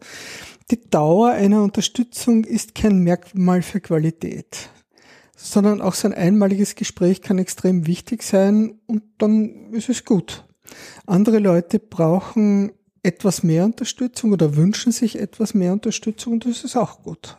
Die 0.72 0.88
Dauer 0.88 1.30
einer 1.30 1.64
Unterstützung 1.64 2.44
ist 2.44 2.76
kein 2.76 3.00
Merkmal 3.00 3.64
für 3.64 3.80
Qualität, 3.80 4.70
sondern 5.36 5.82
auch 5.82 5.96
so 5.96 6.08
ein 6.08 6.14
einmaliges 6.14 6.76
Gespräch 6.76 7.24
kann 7.24 7.40
extrem 7.40 7.88
wichtig 7.88 8.22
sein 8.22 8.80
und 8.86 9.02
dann 9.18 9.74
ist 9.74 9.90
es 9.90 10.06
gut. 10.06 10.46
Andere 11.08 11.40
Leute 11.40 11.80
brauchen 11.80 12.72
etwas 13.02 13.42
mehr 13.42 13.66
Unterstützung 13.66 14.32
oder 14.32 14.56
wünschen 14.56 14.92
sich 14.92 15.18
etwas 15.18 15.56
mehr 15.56 15.74
Unterstützung 15.74 16.34
und 16.34 16.46
das 16.46 16.64
ist 16.64 16.76
auch 16.76 17.02
gut. 17.02 17.38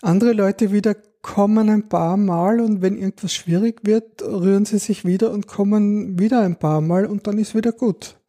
Andere 0.00 0.32
Leute 0.32 0.70
wieder 0.70 0.94
kommen 1.22 1.68
ein 1.68 1.88
paar 1.88 2.16
Mal 2.16 2.60
und 2.60 2.80
wenn 2.80 2.96
irgendwas 2.96 3.34
schwierig 3.34 3.80
wird, 3.82 4.22
rühren 4.22 4.66
sie 4.66 4.78
sich 4.78 5.04
wieder 5.04 5.32
und 5.32 5.48
kommen 5.48 6.20
wieder 6.20 6.42
ein 6.42 6.60
paar 6.60 6.80
Mal 6.80 7.06
und 7.06 7.26
dann 7.26 7.38
ist 7.38 7.56
wieder 7.56 7.72
gut. 7.72 8.19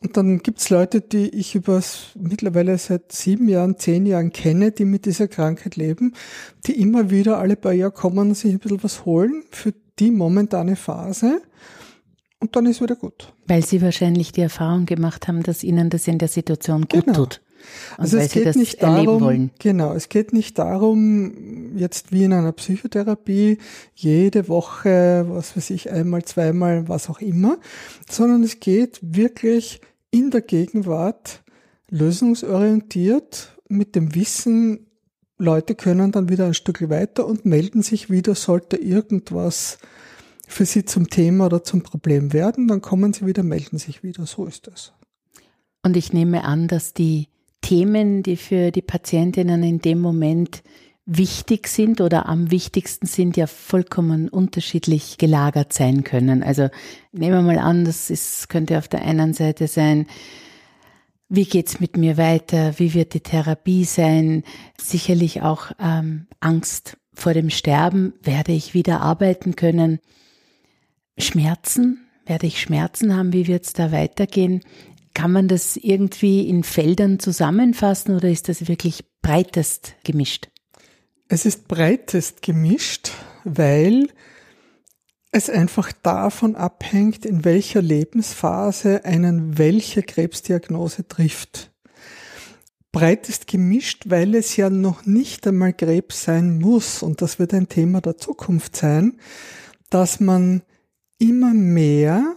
Und 0.00 0.16
dann 0.16 0.38
gibt's 0.38 0.70
Leute, 0.70 1.00
die 1.00 1.28
ich 1.28 1.56
über 1.56 1.82
mittlerweile 2.14 2.78
seit 2.78 3.10
sieben 3.10 3.48
Jahren, 3.48 3.78
zehn 3.78 4.06
Jahren 4.06 4.32
kenne, 4.32 4.70
die 4.70 4.84
mit 4.84 5.06
dieser 5.06 5.26
Krankheit 5.26 5.74
leben, 5.74 6.14
die 6.66 6.80
immer 6.80 7.10
wieder 7.10 7.38
alle 7.38 7.56
paar 7.56 7.72
Jahre 7.72 7.92
kommen 7.92 8.28
und 8.28 8.34
sich 8.34 8.52
ein 8.52 8.60
bisschen 8.60 8.82
was 8.84 9.04
holen 9.04 9.42
für 9.50 9.74
die 9.98 10.12
momentane 10.12 10.76
Phase 10.76 11.42
und 12.40 12.54
dann 12.54 12.66
ist 12.66 12.80
wieder 12.80 12.96
gut. 12.96 13.32
Weil 13.46 13.64
sie 13.64 13.82
wahrscheinlich 13.82 14.32
die 14.32 14.42
Erfahrung 14.42 14.86
gemacht 14.86 15.26
haben, 15.26 15.42
dass 15.42 15.64
ihnen 15.64 15.90
das 15.90 16.06
in 16.06 16.18
der 16.18 16.28
Situation 16.28 16.82
gut 16.82 17.06
genau. 17.06 17.12
tut. 17.14 17.40
Und 17.96 18.04
also 18.04 18.18
es 18.18 18.30
geht 18.30 18.54
nicht 18.54 18.80
darum, 18.82 19.50
genau, 19.58 19.92
es 19.92 20.08
geht 20.08 20.32
nicht 20.32 20.58
darum, 20.60 21.76
jetzt 21.76 22.12
wie 22.12 22.22
in 22.22 22.32
einer 22.32 22.52
Psychotherapie 22.52 23.58
jede 23.94 24.48
Woche, 24.48 25.26
was 25.28 25.56
weiß 25.56 25.70
ich, 25.70 25.90
einmal, 25.90 26.24
zweimal, 26.24 26.88
was 26.88 27.10
auch 27.10 27.20
immer, 27.20 27.58
sondern 28.08 28.44
es 28.44 28.60
geht 28.60 29.00
wirklich 29.02 29.80
in 30.10 30.30
der 30.30 30.42
Gegenwart 30.42 31.42
lösungsorientiert 31.90 33.56
mit 33.68 33.94
dem 33.94 34.14
Wissen, 34.14 34.86
Leute 35.38 35.74
können 35.74 36.10
dann 36.10 36.28
wieder 36.28 36.46
ein 36.46 36.54
Stück 36.54 36.88
weiter 36.90 37.26
und 37.26 37.44
melden 37.44 37.82
sich 37.82 38.10
wieder, 38.10 38.34
sollte 38.34 38.76
irgendwas 38.76 39.78
für 40.48 40.64
sie 40.64 40.84
zum 40.84 41.08
Thema 41.10 41.46
oder 41.46 41.62
zum 41.62 41.82
Problem 41.82 42.32
werden, 42.32 42.66
dann 42.66 42.80
kommen 42.80 43.12
sie 43.12 43.26
wieder, 43.26 43.42
melden 43.42 43.78
sich 43.78 44.02
wieder. 44.02 44.26
So 44.26 44.46
ist 44.46 44.66
das. 44.66 44.92
Und 45.82 45.96
ich 45.96 46.12
nehme 46.12 46.44
an, 46.44 46.66
dass 46.66 46.94
die 46.94 47.28
Themen, 47.60 48.22
die 48.22 48.36
für 48.36 48.70
die 48.70 48.82
Patientinnen 48.82 49.62
in 49.62 49.78
dem 49.80 50.00
Moment 50.00 50.62
wichtig 51.10 51.68
sind 51.68 52.02
oder 52.02 52.28
am 52.28 52.50
wichtigsten 52.50 53.06
sind, 53.06 53.38
ja 53.38 53.46
vollkommen 53.46 54.28
unterschiedlich 54.28 55.16
gelagert 55.16 55.72
sein 55.72 56.04
können. 56.04 56.42
Also 56.42 56.68
nehmen 57.12 57.46
wir 57.46 57.54
mal 57.54 57.58
an, 57.58 57.86
das 57.86 58.10
ist, 58.10 58.50
könnte 58.50 58.76
auf 58.76 58.88
der 58.88 59.02
einen 59.02 59.32
Seite 59.32 59.68
sein, 59.68 60.06
wie 61.30 61.46
geht's 61.46 61.80
mit 61.80 61.96
mir 61.96 62.18
weiter? 62.18 62.78
Wie 62.78 62.92
wird 62.94 63.14
die 63.14 63.20
Therapie 63.20 63.84
sein? 63.84 64.44
Sicherlich 64.78 65.42
auch 65.42 65.72
ähm, 65.78 66.26
Angst 66.40 66.98
vor 67.14 67.34
dem 67.34 67.50
Sterben. 67.50 68.12
Werde 68.22 68.52
ich 68.52 68.74
wieder 68.74 69.00
arbeiten 69.00 69.56
können? 69.56 70.00
Schmerzen? 71.18 72.06
Werde 72.26 72.46
ich 72.46 72.60
Schmerzen 72.60 73.16
haben? 73.16 73.32
Wie 73.32 73.46
wird 73.46 73.64
es 73.64 73.72
da 73.72 73.92
weitergehen? 73.92 74.62
Kann 75.14 75.32
man 75.32 75.48
das 75.48 75.76
irgendwie 75.76 76.48
in 76.48 76.64
Feldern 76.64 77.18
zusammenfassen 77.18 78.14
oder 78.14 78.30
ist 78.30 78.48
das 78.48 78.68
wirklich 78.68 79.04
breitest 79.20 79.96
gemischt? 80.04 80.48
Es 81.30 81.44
ist 81.44 81.68
breitest 81.68 82.40
gemischt, 82.40 83.12
weil 83.44 84.08
es 85.30 85.50
einfach 85.50 85.92
davon 85.92 86.56
abhängt, 86.56 87.26
in 87.26 87.44
welcher 87.44 87.82
Lebensphase 87.82 89.04
einen 89.04 89.58
welche 89.58 90.02
Krebsdiagnose 90.02 91.06
trifft. 91.06 91.70
Breitest 92.92 93.46
gemischt, 93.46 94.04
weil 94.08 94.34
es 94.34 94.56
ja 94.56 94.70
noch 94.70 95.04
nicht 95.04 95.46
einmal 95.46 95.74
Krebs 95.74 96.24
sein 96.24 96.58
muss, 96.58 97.02
und 97.02 97.20
das 97.20 97.38
wird 97.38 97.52
ein 97.52 97.68
Thema 97.68 98.00
der 98.00 98.16
Zukunft 98.16 98.74
sein, 98.76 99.18
dass 99.90 100.20
man 100.20 100.62
immer 101.18 101.52
mehr 101.52 102.36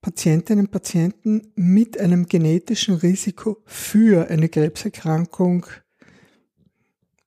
Patientinnen 0.00 0.66
und 0.66 0.72
Patienten 0.72 1.52
mit 1.54 1.96
einem 1.96 2.26
genetischen 2.26 2.96
Risiko 2.96 3.62
für 3.66 4.28
eine 4.28 4.48
Krebserkrankung 4.48 5.64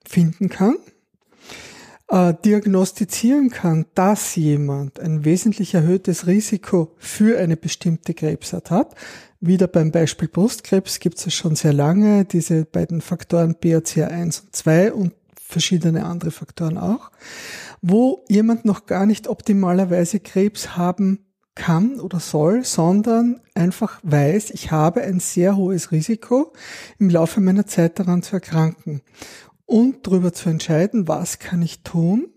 finden 0.05 0.49
kann, 0.49 0.75
äh, 2.09 2.33
diagnostizieren 2.43 3.49
kann, 3.49 3.85
dass 3.95 4.35
jemand 4.35 4.99
ein 4.99 5.25
wesentlich 5.25 5.73
erhöhtes 5.73 6.27
Risiko 6.27 6.95
für 6.97 7.39
eine 7.39 7.57
bestimmte 7.57 8.13
Krebsart 8.13 8.71
hat. 8.71 8.95
Wieder 9.39 9.67
beim 9.67 9.91
Beispiel 9.91 10.27
Brustkrebs 10.27 10.99
gibt 10.99 11.25
es 11.25 11.33
schon 11.33 11.55
sehr 11.55 11.73
lange 11.73 12.25
diese 12.25 12.65
beiden 12.65 13.01
Faktoren 13.01 13.55
BRCA1 13.55 14.41
und 14.41 14.55
2 14.55 14.93
und 14.93 15.13
verschiedene 15.35 16.05
andere 16.05 16.31
Faktoren 16.31 16.77
auch, 16.77 17.11
wo 17.81 18.23
jemand 18.27 18.65
noch 18.65 18.87
gar 18.87 19.05
nicht 19.05 19.27
optimalerweise 19.27 20.19
Krebs 20.19 20.75
haben 20.75 21.19
kann 21.55 21.99
oder 21.99 22.19
soll, 22.19 22.65
sondern 22.65 23.39
einfach 23.53 23.99
weiß, 24.03 24.51
ich 24.51 24.71
habe 24.71 25.01
ein 25.01 25.19
sehr 25.19 25.55
hohes 25.55 25.91
Risiko, 25.91 26.51
im 26.99 27.09
Laufe 27.09 27.39
meiner 27.39 27.65
Zeit 27.65 27.97
daran 27.97 28.21
zu 28.21 28.33
erkranken. 28.35 29.01
Und 29.65 30.05
darüber 30.05 30.33
zu 30.33 30.49
entscheiden, 30.49 31.07
was 31.07 31.39
kann 31.39 31.61
ich 31.61 31.81
tun, 31.81 32.27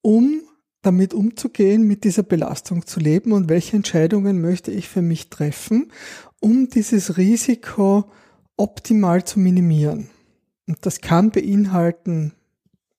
um 0.00 0.42
damit 0.82 1.14
umzugehen, 1.14 1.86
mit 1.86 2.04
dieser 2.04 2.24
Belastung 2.24 2.86
zu 2.86 3.00
leben 3.00 3.32
und 3.32 3.48
welche 3.48 3.76
Entscheidungen 3.76 4.40
möchte 4.40 4.70
ich 4.70 4.88
für 4.88 5.02
mich 5.02 5.30
treffen, 5.30 5.92
um 6.40 6.68
dieses 6.68 7.16
Risiko 7.16 8.10
optimal 8.56 9.24
zu 9.24 9.38
minimieren. 9.38 10.10
Und 10.66 10.78
das 10.84 11.00
kann 11.00 11.30
beinhalten 11.30 12.32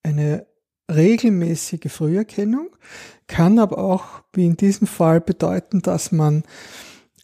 eine 0.01 0.45
regelmäßige 0.91 1.91
Früherkennung, 1.91 2.69
kann 3.27 3.59
aber 3.59 3.77
auch, 3.77 4.05
wie 4.33 4.45
in 4.45 4.57
diesem 4.57 4.87
Fall, 4.87 5.21
bedeuten, 5.21 5.81
dass 5.81 6.11
man 6.11 6.43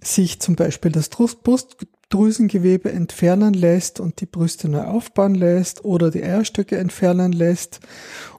sich 0.01 0.39
zum 0.39 0.55
Beispiel 0.55 0.91
das 0.91 1.09
Brustdrüsengewebe 2.09 2.91
entfernen 2.91 3.53
lässt 3.53 3.99
und 3.99 4.19
die 4.19 4.25
Brüste 4.25 4.67
neu 4.67 4.81
aufbauen 4.81 5.35
lässt 5.35 5.85
oder 5.85 6.09
die 6.09 6.23
Eierstöcke 6.23 6.77
entfernen 6.77 7.31
lässt. 7.31 7.79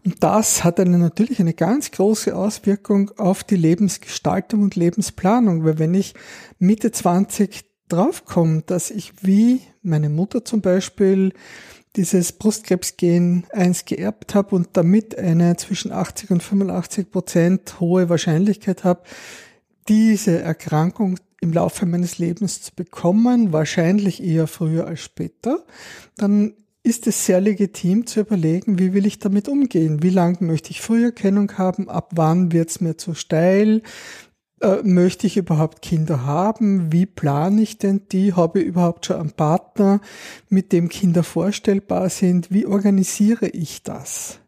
Und 0.05 0.23
das 0.25 0.65
hat 0.65 0.81
eine, 0.81 0.99
natürlich 0.99 1.39
eine 1.39 1.55
ganz 1.55 1.93
große 1.93 2.35
Auswirkung 2.35 3.13
auf 3.17 3.45
die 3.45 3.57
Lebensgestaltung 3.57 4.63
und 4.63 4.75
Lebensplanung, 4.75 5.65
weil 5.65 5.79
wenn 5.79 5.95
ich 5.95 6.15
Mitte 6.59 6.91
20 6.91 7.65
draufkomme, 7.89 8.63
dass 8.67 8.91
ich 8.91 9.13
wie 9.23 9.61
meine 9.83 10.09
Mutter 10.09 10.45
zum 10.45 10.61
Beispiel 10.63 11.33
dieses 11.97 12.33
Brustkrebsgen 12.33 13.47
1 13.51 13.85
geerbt 13.85 14.35
habe 14.35 14.57
und 14.57 14.71
damit 14.73 15.17
eine 15.17 15.57
zwischen 15.57 15.93
80 15.93 16.31
und 16.31 16.43
85 16.43 17.11
Prozent 17.11 17.81
hohe 17.81 18.09
Wahrscheinlichkeit 18.09 18.83
habe, 18.85 19.03
diese 19.89 20.41
Erkrankung 20.41 21.19
im 21.41 21.53
Laufe 21.53 21.87
meines 21.87 22.19
Lebens 22.19 22.63
zu 22.63 22.75
bekommen, 22.75 23.53
wahrscheinlich 23.53 24.23
eher 24.23 24.47
früher 24.47 24.87
als 24.87 25.01
später, 25.01 25.65
dann 26.17 26.55
ist 26.83 27.07
es 27.07 27.27
sehr 27.27 27.41
legitim 27.41 28.07
zu 28.07 28.21
überlegen, 28.21 28.79
wie 28.79 28.95
will 28.95 29.07
ich 29.07 29.19
damit 29.19 29.49
umgehen? 29.49 30.03
Wie 30.03 30.11
lange 30.11 30.39
möchte 30.41 30.71
ich 30.71 30.81
Früherkennung 30.81 31.59
haben? 31.59 31.89
Ab 31.89 32.13
wann 32.15 32.53
wird 32.53 32.71
es 32.71 32.81
mir 32.81 32.97
zu 32.97 33.15
steil? 33.15 33.83
Äh, 34.61 34.83
möchte 34.83 35.27
ich 35.27 35.37
überhaupt 35.37 35.83
Kinder 35.83 36.25
haben? 36.25 36.93
Wie 36.93 37.07
plane 37.07 37.61
ich 37.63 37.79
denn 37.79 38.03
die? 38.13 38.35
Habe 38.35 38.61
ich 38.61 38.67
überhaupt 38.67 39.07
schon 39.07 39.17
einen 39.17 39.33
Partner, 39.33 40.01
mit 40.49 40.73
dem 40.73 40.89
Kinder 40.89 41.23
vorstellbar 41.23 42.09
sind? 42.09 42.51
Wie 42.51 42.67
organisiere 42.67 43.49
ich 43.49 43.83
das? 43.83 44.39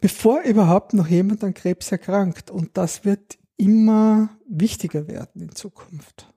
Bevor 0.00 0.42
überhaupt 0.42 0.94
noch 0.94 1.06
jemand 1.06 1.44
an 1.44 1.54
Krebs 1.54 1.92
erkrankt. 1.92 2.50
Und 2.50 2.70
das 2.74 3.04
wird 3.04 3.38
immer 3.56 4.30
wichtiger 4.48 5.08
werden 5.08 5.42
in 5.42 5.54
Zukunft. 5.54 6.32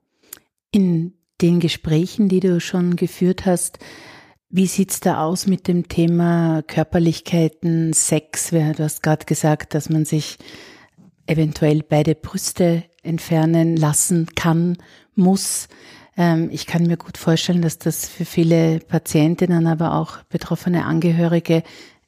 In 0.72 1.14
den 1.42 1.60
Gesprächen, 1.60 2.30
die 2.30 2.40
du 2.40 2.60
schon 2.60 2.96
geführt 2.96 3.46
hast, 3.46 3.80
wie 4.50 4.68
sieht's 4.68 5.00
da 5.00 5.24
aus 5.24 5.48
mit 5.48 5.68
dem 5.68 5.90
Thema 5.90 6.62
Körperlichkeiten, 6.62 7.94
Sex? 7.94 8.52
Du 8.52 8.80
hast 8.80 9.04
gerade 9.04 9.26
gesagt, 9.26 9.74
dass 9.74 9.90
man 9.90 10.06
sich 10.06 10.38
eventuell 11.28 11.84
beide 11.84 12.16
Brüste 12.16 12.84
entfernen 13.04 13.76
lassen 13.76 14.28
kann, 14.36 14.78
muss. 15.16 15.68
Ähm, 16.16 16.50
ich 16.52 16.68
kann 16.68 16.84
mir 16.84 16.98
gut 16.98 17.18
vorstellen, 17.18 17.62
dass 17.62 17.80
das 17.80 18.08
für 18.08 18.26
viele 18.26 18.80
Patientinnen, 18.80 19.68
aber 19.68 19.96
auch 19.96 20.24
betroffene 20.24 20.86
Angehörige 20.86 21.64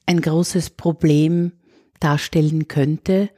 ein 0.06 0.22
großes 0.22 0.72
Problem 0.72 1.52
darstellen 2.00 2.68
könnte. 2.68 3.30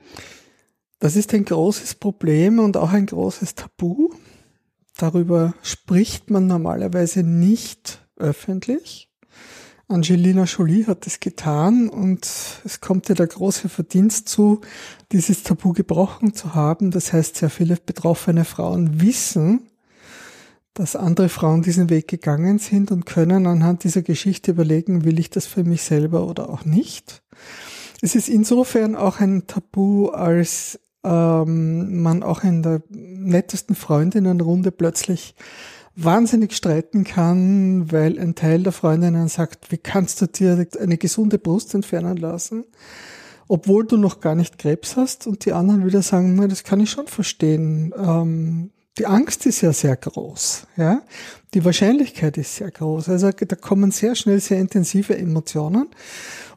Das 1.00 1.16
ist 1.16 1.34
ein 1.34 1.46
großes 1.46 1.96
Problem 1.96 2.60
und 2.60 2.76
auch 2.76 2.92
ein 2.92 3.06
großes 3.06 3.56
Tabu. 3.56 4.10
Darüber 4.98 5.54
spricht 5.62 6.30
man 6.30 6.46
normalerweise 6.48 7.24
nicht 7.24 8.06
öffentlich. 8.18 9.10
Angelina 9.88 10.44
Jolie 10.44 10.86
hat 10.88 11.08
es 11.08 11.22
getan 11.22 11.88
und 11.88 12.28
es 12.66 12.82
kommt 12.82 13.08
ihr 13.08 13.16
der 13.16 13.28
große 13.28 13.70
Verdienst 13.70 14.28
zu, 14.28 14.60
dieses 15.14 15.44
Tabu 15.44 15.72
gebrochen 15.72 16.34
zu 16.34 16.54
haben. 16.54 16.92
Das 16.92 17.14
heißt, 17.14 17.38
sehr 17.38 17.50
viele 17.50 17.78
betroffene 17.78 18.44
Frauen 18.44 19.02
wissen, 19.02 19.70
dass 20.74 20.98
andere 20.98 21.30
Frauen 21.30 21.62
diesen 21.62 21.90
Weg 21.90 22.10
gegangen 22.10 22.60
sind 22.60 22.92
und 22.92 23.06
können 23.06 23.48
anhand 23.48 23.86
dieser 23.86 24.02
Geschichte 24.02 24.52
überlegen, 24.52 25.06
will 25.06 25.18
ich 25.18 25.30
das 25.30 25.48
für 25.48 25.64
mich 25.64 25.82
selber 25.82 26.28
oder 26.28 26.50
auch 26.50 26.66
nicht. 26.66 27.24
Es 28.02 28.16
ist 28.16 28.30
insofern 28.30 28.96
auch 28.96 29.22
ein 29.22 29.48
Tabu, 29.48 30.10
als 30.10 30.80
ähm, 31.04 32.02
man 32.02 32.24
auch 32.24 32.44
in 32.44 32.64
der 32.64 32.82
nettesten 32.90 33.76
Freundinnenrunde 33.76 34.72
plötzlich 34.72 35.36
wahnsinnig 35.96 36.54
streiten 36.54 37.04
kann, 37.04 37.92
weil 37.92 38.20
ein 38.20 38.36
Teil 38.36 38.64
der 38.64 38.72
Freundinnen 38.72 39.28
sagt, 39.28 39.72
wie 39.72 39.78
kannst 39.78 40.22
du 40.22 40.28
dir 40.28 40.66
eine 40.80 40.98
gesunde 40.98 41.40
Brust 41.40 41.74
entfernen 41.74 42.18
lassen, 42.18 42.66
obwohl 43.48 43.86
du 43.86 43.98
noch 43.98 44.22
gar 44.22 44.36
nicht 44.36 44.60
Krebs 44.60 44.96
hast 44.96 45.28
und 45.28 45.46
die 45.46 45.54
anderen 45.54 45.86
wieder 45.86 46.02
sagen, 46.02 46.36
na, 46.36 46.48
das 46.48 46.64
kann 46.64 46.80
ich 46.80 46.90
schon 46.90 47.08
verstehen. 47.08 47.94
Ähm, 47.98 48.72
die 48.98 49.06
Angst 49.06 49.46
ist 49.46 49.62
ja 49.62 49.72
sehr 49.72 49.96
groß, 49.96 50.68
ja. 50.76 51.02
Die 51.54 51.64
Wahrscheinlichkeit 51.64 52.38
ist 52.38 52.58
sehr 52.58 52.70
groß. 52.70 53.10
Also 53.10 53.32
da 53.32 53.56
kommen 53.56 53.92
sehr 53.92 54.14
schnell 54.16 54.40
sehr 54.40 54.60
intensive 54.60 55.18
Emotionen. 55.18 55.88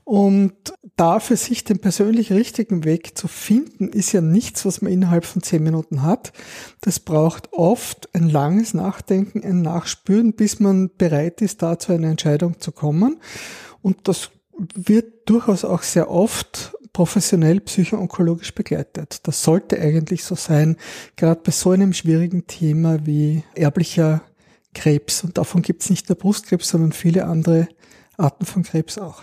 Und 0.04 0.52
da 0.96 1.20
für 1.20 1.36
sich 1.36 1.64
den 1.64 1.78
persönlich 1.78 2.32
richtigen 2.32 2.84
Weg 2.84 3.16
zu 3.16 3.28
finden, 3.28 3.88
ist 3.88 4.12
ja 4.12 4.20
nichts, 4.20 4.64
was 4.66 4.82
man 4.82 4.92
innerhalb 4.92 5.24
von 5.24 5.42
zehn 5.42 5.62
Minuten 5.62 6.02
hat. 6.02 6.32
Das 6.80 7.00
braucht 7.00 7.52
oft 7.52 8.08
ein 8.14 8.28
langes 8.28 8.74
Nachdenken, 8.74 9.42
ein 9.44 9.62
Nachspüren, 9.62 10.32
bis 10.32 10.60
man 10.60 10.90
bereit 10.96 11.40
ist, 11.40 11.62
da 11.62 11.78
zu 11.78 11.92
einer 11.92 12.08
Entscheidung 12.08 12.60
zu 12.60 12.72
kommen. 12.72 13.20
Und 13.80 14.08
das 14.08 14.30
wird 14.74 15.28
durchaus 15.28 15.64
auch 15.64 15.82
sehr 15.82 16.10
oft 16.10 16.74
professionell 16.92 17.60
psychoonkologisch 17.60 18.54
begleitet. 18.54 19.26
Das 19.26 19.42
sollte 19.42 19.80
eigentlich 19.80 20.24
so 20.24 20.34
sein, 20.34 20.76
gerade 21.16 21.40
bei 21.42 21.52
so 21.52 21.70
einem 21.70 21.92
schwierigen 21.92 22.46
Thema 22.46 23.06
wie 23.06 23.44
erblicher 23.54 24.22
Krebs. 24.74 25.24
Und 25.24 25.38
davon 25.38 25.62
gibt 25.62 25.82
es 25.82 25.90
nicht 25.90 26.08
nur 26.08 26.18
Brustkrebs, 26.18 26.68
sondern 26.68 26.92
viele 26.92 27.24
andere 27.24 27.68
Arten 28.18 28.44
von 28.44 28.62
Krebs 28.62 28.98
auch. 28.98 29.22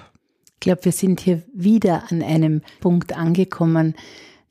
Ich 0.59 0.61
glaube, 0.61 0.83
wir 0.83 0.91
sind 0.91 1.21
hier 1.21 1.41
wieder 1.53 2.11
an 2.11 2.21
einem 2.21 2.63
Punkt 2.81 3.15
angekommen, 3.15 3.95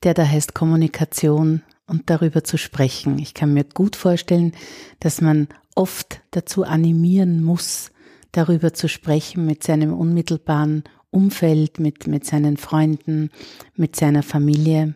der 0.04 0.14
da 0.14 0.26
heißt 0.26 0.54
Kommunikation 0.54 1.60
und 1.86 2.08
darüber 2.08 2.42
zu 2.42 2.56
sprechen. 2.56 3.18
Ich 3.18 3.34
kann 3.34 3.52
mir 3.52 3.64
gut 3.64 3.94
vorstellen, 3.94 4.52
dass 5.00 5.20
man 5.20 5.48
oft 5.74 6.22
dazu 6.30 6.64
animieren 6.64 7.44
muss, 7.44 7.90
darüber 8.32 8.72
zu 8.72 8.88
sprechen 8.88 9.44
mit 9.44 9.62
seinem 9.64 9.92
unmittelbaren 9.92 10.84
Umfeld, 11.10 11.78
mit, 11.78 12.06
mit 12.06 12.24
seinen 12.24 12.56
Freunden, 12.56 13.28
mit 13.74 13.94
seiner 13.94 14.22
Familie. 14.22 14.94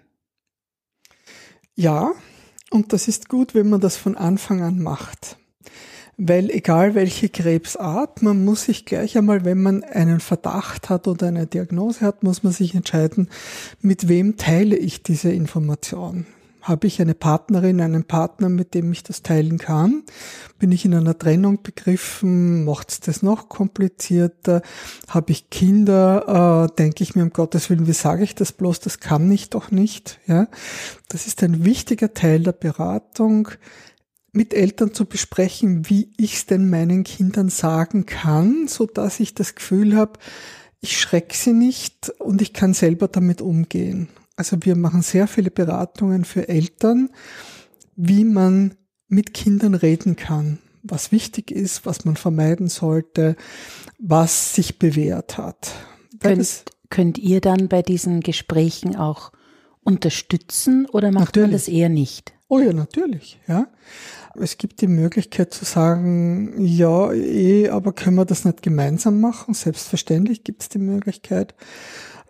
Ja, 1.75 2.12
und 2.70 2.94
das 2.94 3.07
ist 3.07 3.29
gut, 3.29 3.55
wenn 3.55 3.68
man 3.68 3.83
das 3.83 3.98
von 3.98 4.16
Anfang 4.16 4.62
an 4.62 4.83
macht 4.83 5.37
weil 6.29 6.51
egal 6.51 6.95
welche 6.95 7.29
Krebsart, 7.29 8.23
man 8.23 8.45
muss 8.45 8.65
sich 8.65 8.85
gleich 8.85 9.19
einmal, 9.19 9.45
wenn 9.45 9.61
man 9.61 9.83
einen 9.83 10.21
Verdacht 10.21 10.89
hat 10.89 11.09
oder 11.09 11.29
eine 11.29 11.47
Diagnose 11.47 12.03
hat, 12.03 12.23
muss 12.23 12.43
man 12.43 12.53
sich 12.53 12.75
entscheiden, 12.75 13.29
mit 13.81 14.09
wem 14.09 14.37
teile 14.37 14.77
ich 14.77 15.03
diese 15.03 15.33
Information. 15.33 16.27
Habe 16.61 16.87
ich 16.87 17.01
eine 17.01 17.15
Partnerin, 17.15 17.81
einen 17.81 18.05
Partner, 18.05 18.49
mit 18.49 18.75
dem 18.75 18.93
ich 18.93 19.03
das 19.03 19.23
teilen 19.23 19.59
kann? 19.59 20.05
Bin 20.61 20.71
ich 20.71 20.85
in 20.85 20.95
einer 20.95 21.19
Trennung 21.19 21.61
begriffen? 21.65 22.65
Macht 22.65 22.93
es 22.93 23.01
das 23.01 23.21
noch 23.21 23.49
komplizierter? 23.49 24.63
Habe 25.09 25.33
ich 25.33 25.51
Kinder? 25.51 26.69
Äh, 26.71 26.77
denke 26.77 27.03
ich 27.03 27.17
mir 27.17 27.25
um 27.25 27.31
Gottes 27.31 27.69
Willen, 27.69 27.89
wie 27.89 27.93
sage 27.93 28.23
ich 28.23 28.37
das 28.37 28.53
bloß? 28.53 28.79
Das 28.79 29.01
kann 29.01 29.29
ich 29.33 29.51
doch 29.51 29.73
nicht. 29.73 30.21
Ja, 30.29 30.47
das 31.09 31.27
ist 31.27 31.43
ein 31.43 31.65
wichtiger 31.65 32.15
Teil 32.15 32.45
der 32.45 32.53
Beratung 32.53 33.49
mit 34.33 34.55
Eltern 34.55 34.95
zu 34.95 35.05
besprechen, 35.05 35.88
wie 35.88 36.11
ich 36.16 36.35
es 36.37 36.47
denn 36.47 36.71
meinen 36.71 37.05
Kindern 37.05 37.51
sagen 37.51 38.07
kann, 38.07 38.66
so 38.66 38.87
dass 38.87 39.21
ich 39.21 39.35
das 39.35 39.55
Gefühl 39.55 39.95
habe, 39.95 40.18
ich 40.81 40.99
schrecke 40.99 41.37
sie 41.37 41.53
nicht 41.53 42.09
und 42.18 42.42
ich 42.42 42.53
kann 42.53 42.75
selber 42.75 43.09
damit 43.09 43.40
umgehen. 43.40 44.09
Also 44.35 44.57
wir 44.61 44.75
machen 44.75 45.03
sehr 45.03 45.29
viele 45.29 45.51
Beratungen 45.51 46.25
für 46.25 46.49
Eltern, 46.49 47.11
wie 47.95 48.25
man 48.25 48.75
mit 49.07 49.35
Kindern 49.35 49.75
reden 49.75 50.16
kann, 50.16 50.59
was 50.83 51.12
wichtig 51.12 51.51
ist, 51.51 51.85
was 51.85 52.05
man 52.05 52.16
vermeiden 52.16 52.68
sollte, 52.68 53.37
was 53.99 54.55
sich 54.55 54.79
bewährt 54.79 55.37
hat. 55.37 55.73
Könnt, 56.21 56.64
könnt 56.88 57.18
ihr 57.18 57.40
dann 57.42 57.68
bei 57.68 57.83
diesen 57.83 58.21
Gesprächen 58.21 58.97
auch 58.97 59.33
unterstützen 59.85 60.87
oder 60.87 61.12
macht 61.12 61.37
natürlich. 61.37 61.45
man 61.45 61.53
das 61.53 61.68
eher 61.68 61.88
nicht? 61.90 62.33
Oh 62.53 62.61
ja, 62.61 62.75
natürlich, 62.75 63.41
ja. 63.49 63.67
Es 64.35 64.59
gibt 64.59 64.83
die 64.83 64.87
Möglichkeit 64.87 65.55
zu 65.55 65.65
sagen, 65.65 66.53
ja, 66.62 67.11
eh, 67.11 67.71
aber 67.71 67.95
können 67.95 68.17
wir 68.17 68.27
das 68.27 68.45
nicht 68.45 68.61
gemeinsam 68.61 69.21
machen? 69.21 69.55
Selbstverständlich 69.55 70.45
gibt 70.45 70.61
es 70.61 70.69
die 70.69 70.79
Möglichkeit. 70.79 71.55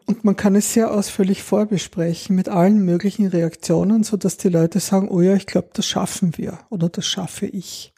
Und 0.07 0.23
man 0.23 0.37
kann 0.37 0.55
es 0.55 0.73
sehr 0.73 0.93
ausführlich 0.93 1.43
vorbesprechen 1.43 2.37
mit 2.37 2.49
allen 2.49 2.85
möglichen 2.85 3.27
Reaktionen, 3.27 4.05
so 4.05 4.17
dass 4.17 4.37
die 4.37 4.49
Leute 4.49 4.79
sagen, 4.79 5.09
oh 5.09 5.21
ja, 5.21 5.35
ich 5.35 5.47
glaube, 5.47 5.71
das 5.73 5.87
schaffen 5.87 6.39
wir 6.39 6.61
oder 6.71 6.89
das 6.89 7.05
schaffe 7.05 7.47
ich. 7.47 7.93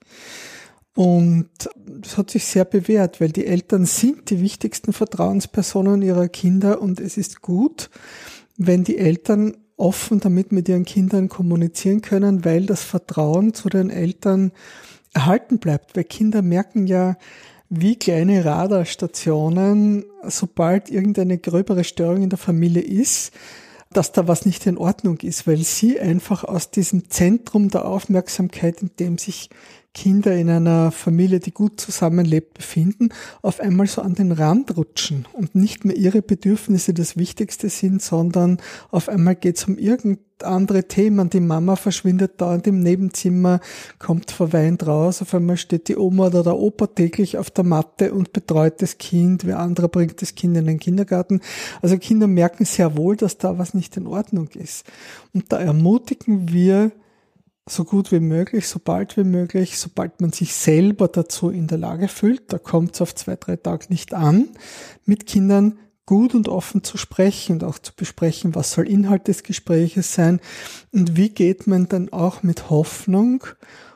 Und 0.94 1.50
das 1.76 2.16
hat 2.16 2.30
sich 2.30 2.46
sehr 2.46 2.64
bewährt, 2.64 3.20
weil 3.20 3.32
die 3.32 3.46
Eltern 3.46 3.84
sind 3.84 4.30
die 4.30 4.40
wichtigsten 4.40 4.94
Vertrauenspersonen 4.94 6.00
ihrer 6.00 6.28
Kinder 6.28 6.80
und 6.80 7.00
es 7.00 7.18
ist 7.18 7.42
gut, 7.42 7.90
wenn 8.56 8.82
die 8.82 8.96
Eltern 8.96 9.58
offen 9.76 10.20
damit 10.20 10.52
mit 10.52 10.68
ihren 10.68 10.84
Kindern 10.84 11.28
kommunizieren 11.28 12.00
können, 12.00 12.44
weil 12.44 12.66
das 12.66 12.82
Vertrauen 12.84 13.54
zu 13.54 13.68
den 13.68 13.90
Eltern 13.90 14.52
erhalten 15.12 15.58
bleibt, 15.58 15.96
weil 15.96 16.04
Kinder 16.04 16.42
merken 16.42 16.87
ja, 16.87 17.16
wie 17.70 17.96
kleine 17.96 18.44
Radarstationen, 18.44 20.04
sobald 20.22 20.90
irgendeine 20.90 21.38
gröbere 21.38 21.84
Störung 21.84 22.22
in 22.22 22.30
der 22.30 22.38
Familie 22.38 22.82
ist, 22.82 23.32
dass 23.92 24.12
da 24.12 24.28
was 24.28 24.44
nicht 24.44 24.66
in 24.66 24.76
Ordnung 24.76 25.18
ist, 25.20 25.46
weil 25.46 25.58
sie 25.58 25.98
einfach 25.98 26.44
aus 26.44 26.70
diesem 26.70 27.10
Zentrum 27.10 27.68
der 27.70 27.87
Aufmerksamkeit, 27.87 28.82
in 28.82 28.90
dem 28.98 29.18
sich 29.18 29.50
Kinder 29.94 30.35
in 30.35 30.50
einer 30.50 30.90
Familie, 30.90 31.38
die 31.38 31.54
gut 31.54 31.80
zusammenlebt, 31.80 32.54
befinden, 32.54 33.11
auf 33.42 33.61
einmal 33.61 33.87
so 33.87 34.02
an 34.02 34.14
den 34.14 34.33
Rand 34.33 34.76
rutschen 34.76 35.26
und 35.33 35.54
nicht 35.54 35.85
mehr 35.85 35.96
ihre 35.96 36.20
Bedürfnisse 36.20 36.92
das 36.92 37.16
Wichtigste 37.16 37.68
sind, 37.68 38.02
sondern 38.02 38.59
auf 38.90 39.09
einmal 39.09 39.37
geht 39.37 39.57
es 39.57 39.64
um 39.64 39.78
irgendein 39.78 40.18
andere 40.42 40.88
Themen. 40.88 41.30
Die 41.30 41.40
Mama 41.40 41.76
verschwindet 41.76 42.33
da 42.38 42.57
in 42.57 42.62
dem 42.62 42.80
Nebenzimmer, 42.80 43.61
kommt 44.00 44.33
verweint 44.33 44.85
raus, 44.85 45.22
auf 45.22 45.33
einmal 45.33 45.57
steht 45.57 45.87
die 45.87 45.96
Oma 45.96 46.26
oder 46.26 46.42
der 46.42 46.57
Opa 46.57 46.88
täglich 46.88 47.38
auf 47.38 47.50
der 47.52 47.64
Matte 47.64 48.12
und 48.12 48.33
betreut 48.33 48.83
das 48.83 48.98
Kind, 48.98 49.46
wer 49.46 49.61
anderer 49.61 49.88
bringt 49.88 50.20
das 50.20 50.35
Kind 50.35 50.57
in 50.57 50.66
den 50.66 50.80
Kindergarten. 50.80 51.40
Also 51.83 51.96
Kinder 51.98 52.26
merken 52.26 52.64
sehr 52.64 52.96
wohl, 52.96 53.16
dass 53.16 53.38
da 53.38 53.59
was 53.59 53.74
nicht 53.74 53.96
in 53.96 54.09
Ordnung 54.09 54.48
ist. 54.54 54.85
Und 55.33 55.52
da 55.52 55.61
ermutigen 55.61 56.52
wir, 56.52 56.90
so 57.66 57.85
gut 57.85 58.12
wie 58.12 58.20
möglich, 58.20 58.68
so 58.68 58.79
bald 58.79 59.16
wie 59.16 59.24
möglich, 59.24 59.79
sobald 59.79 60.20
man 60.20 60.33
sich 60.33 60.55
selber 60.55 61.09
dazu 61.09 61.50
in 61.50 61.66
der 61.66 61.79
Lage 61.79 62.09
fühlt, 62.09 62.53
da 62.53 62.59
kommt 62.59 62.94
es 62.94 63.00
auf 63.00 63.14
zwei, 63.14 63.37
drei 63.37 63.57
Tage 63.57 63.87
nicht 63.88 64.12
an, 64.12 64.50
mit 65.07 65.27
Kindern 65.27 65.79
gut 66.07 66.35
und 66.35 66.48
offen 66.48 66.85
zu 66.85 66.98
sprechen 66.98 67.53
und 67.53 67.64
auch 67.64 67.79
zu 67.79 67.92
besprechen, 67.96 68.55
was 68.55 68.72
soll 68.72 68.87
Inhalt 68.87 69.29
des 69.29 69.42
Gespräches 69.42 70.12
sein 70.12 70.40
und 70.92 71.16
wie 71.16 71.31
geht 71.31 71.66
man 71.66 71.88
dann 71.88 72.12
auch 72.12 72.42
mit 72.42 72.68
Hoffnung 72.68 73.44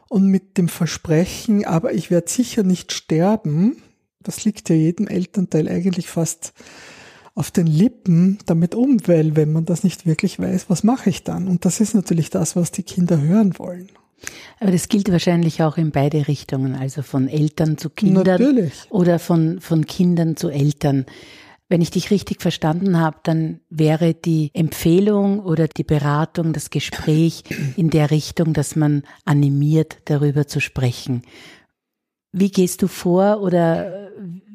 und 0.09 0.27
mit 0.27 0.57
dem 0.57 0.69
Versprechen, 0.69 1.67
aber 1.67 1.93
ich 1.93 2.11
werde 2.11 2.31
sicher 2.31 2.63
nicht 2.63 2.93
sterben, 2.93 3.83
das 4.21 4.45
liegt 4.45 4.71
ja 4.71 4.75
jedem 4.75 5.07
Elternteil 5.07 5.69
eigentlich 5.69 6.09
fast 6.09 6.55
auf 7.38 7.53
den 7.53 7.68
Lippen 7.68 8.38
damit 8.46 8.74
um, 8.74 8.98
weil 9.07 9.37
wenn 9.37 9.53
man 9.53 9.64
das 9.64 9.85
nicht 9.85 10.07
wirklich 10.07 10.40
weiß, 10.40 10.68
was 10.68 10.83
mache 10.83 11.09
ich 11.09 11.22
dann? 11.22 11.46
Und 11.46 11.64
das 11.64 11.79
ist 11.79 11.94
natürlich 11.94 12.31
das, 12.31 12.57
was 12.57 12.72
die 12.72 12.83
Kinder 12.83 13.20
hören 13.20 13.57
wollen. 13.61 13.90
Aber 14.59 14.72
das 14.72 14.88
gilt 14.88 15.09
wahrscheinlich 15.12 15.62
auch 15.62 15.77
in 15.77 15.92
beide 15.92 16.27
Richtungen, 16.27 16.74
also 16.74 17.03
von 17.03 17.29
Eltern 17.29 17.79
zu 17.79 17.90
Kindern 17.90 18.24
natürlich. 18.24 18.72
oder 18.90 19.20
von, 19.20 19.61
von 19.61 19.87
Kindern 19.87 20.37
zu 20.37 20.48
Eltern. 20.48 21.07
Wenn 21.68 21.81
ich 21.81 21.92
dich 21.92 22.11
richtig 22.11 22.42
verstanden 22.42 22.98
habe, 22.98 23.18
dann 23.22 23.61
wäre 23.70 24.14
die 24.14 24.51
Empfehlung 24.53 25.38
oder 25.38 25.68
die 25.68 25.85
Beratung, 25.85 26.53
das 26.53 26.70
Gespräch 26.70 27.44
in 27.77 27.90
der 27.90 28.11
Richtung, 28.11 28.53
dass 28.53 28.74
man 28.74 29.05
animiert, 29.24 29.98
darüber 30.07 30.48
zu 30.48 30.61
sprechen. 30.61 31.22
Wie 32.33 32.51
gehst 32.51 32.83
du 32.83 32.88
vor 32.88 33.42
oder 33.42 34.08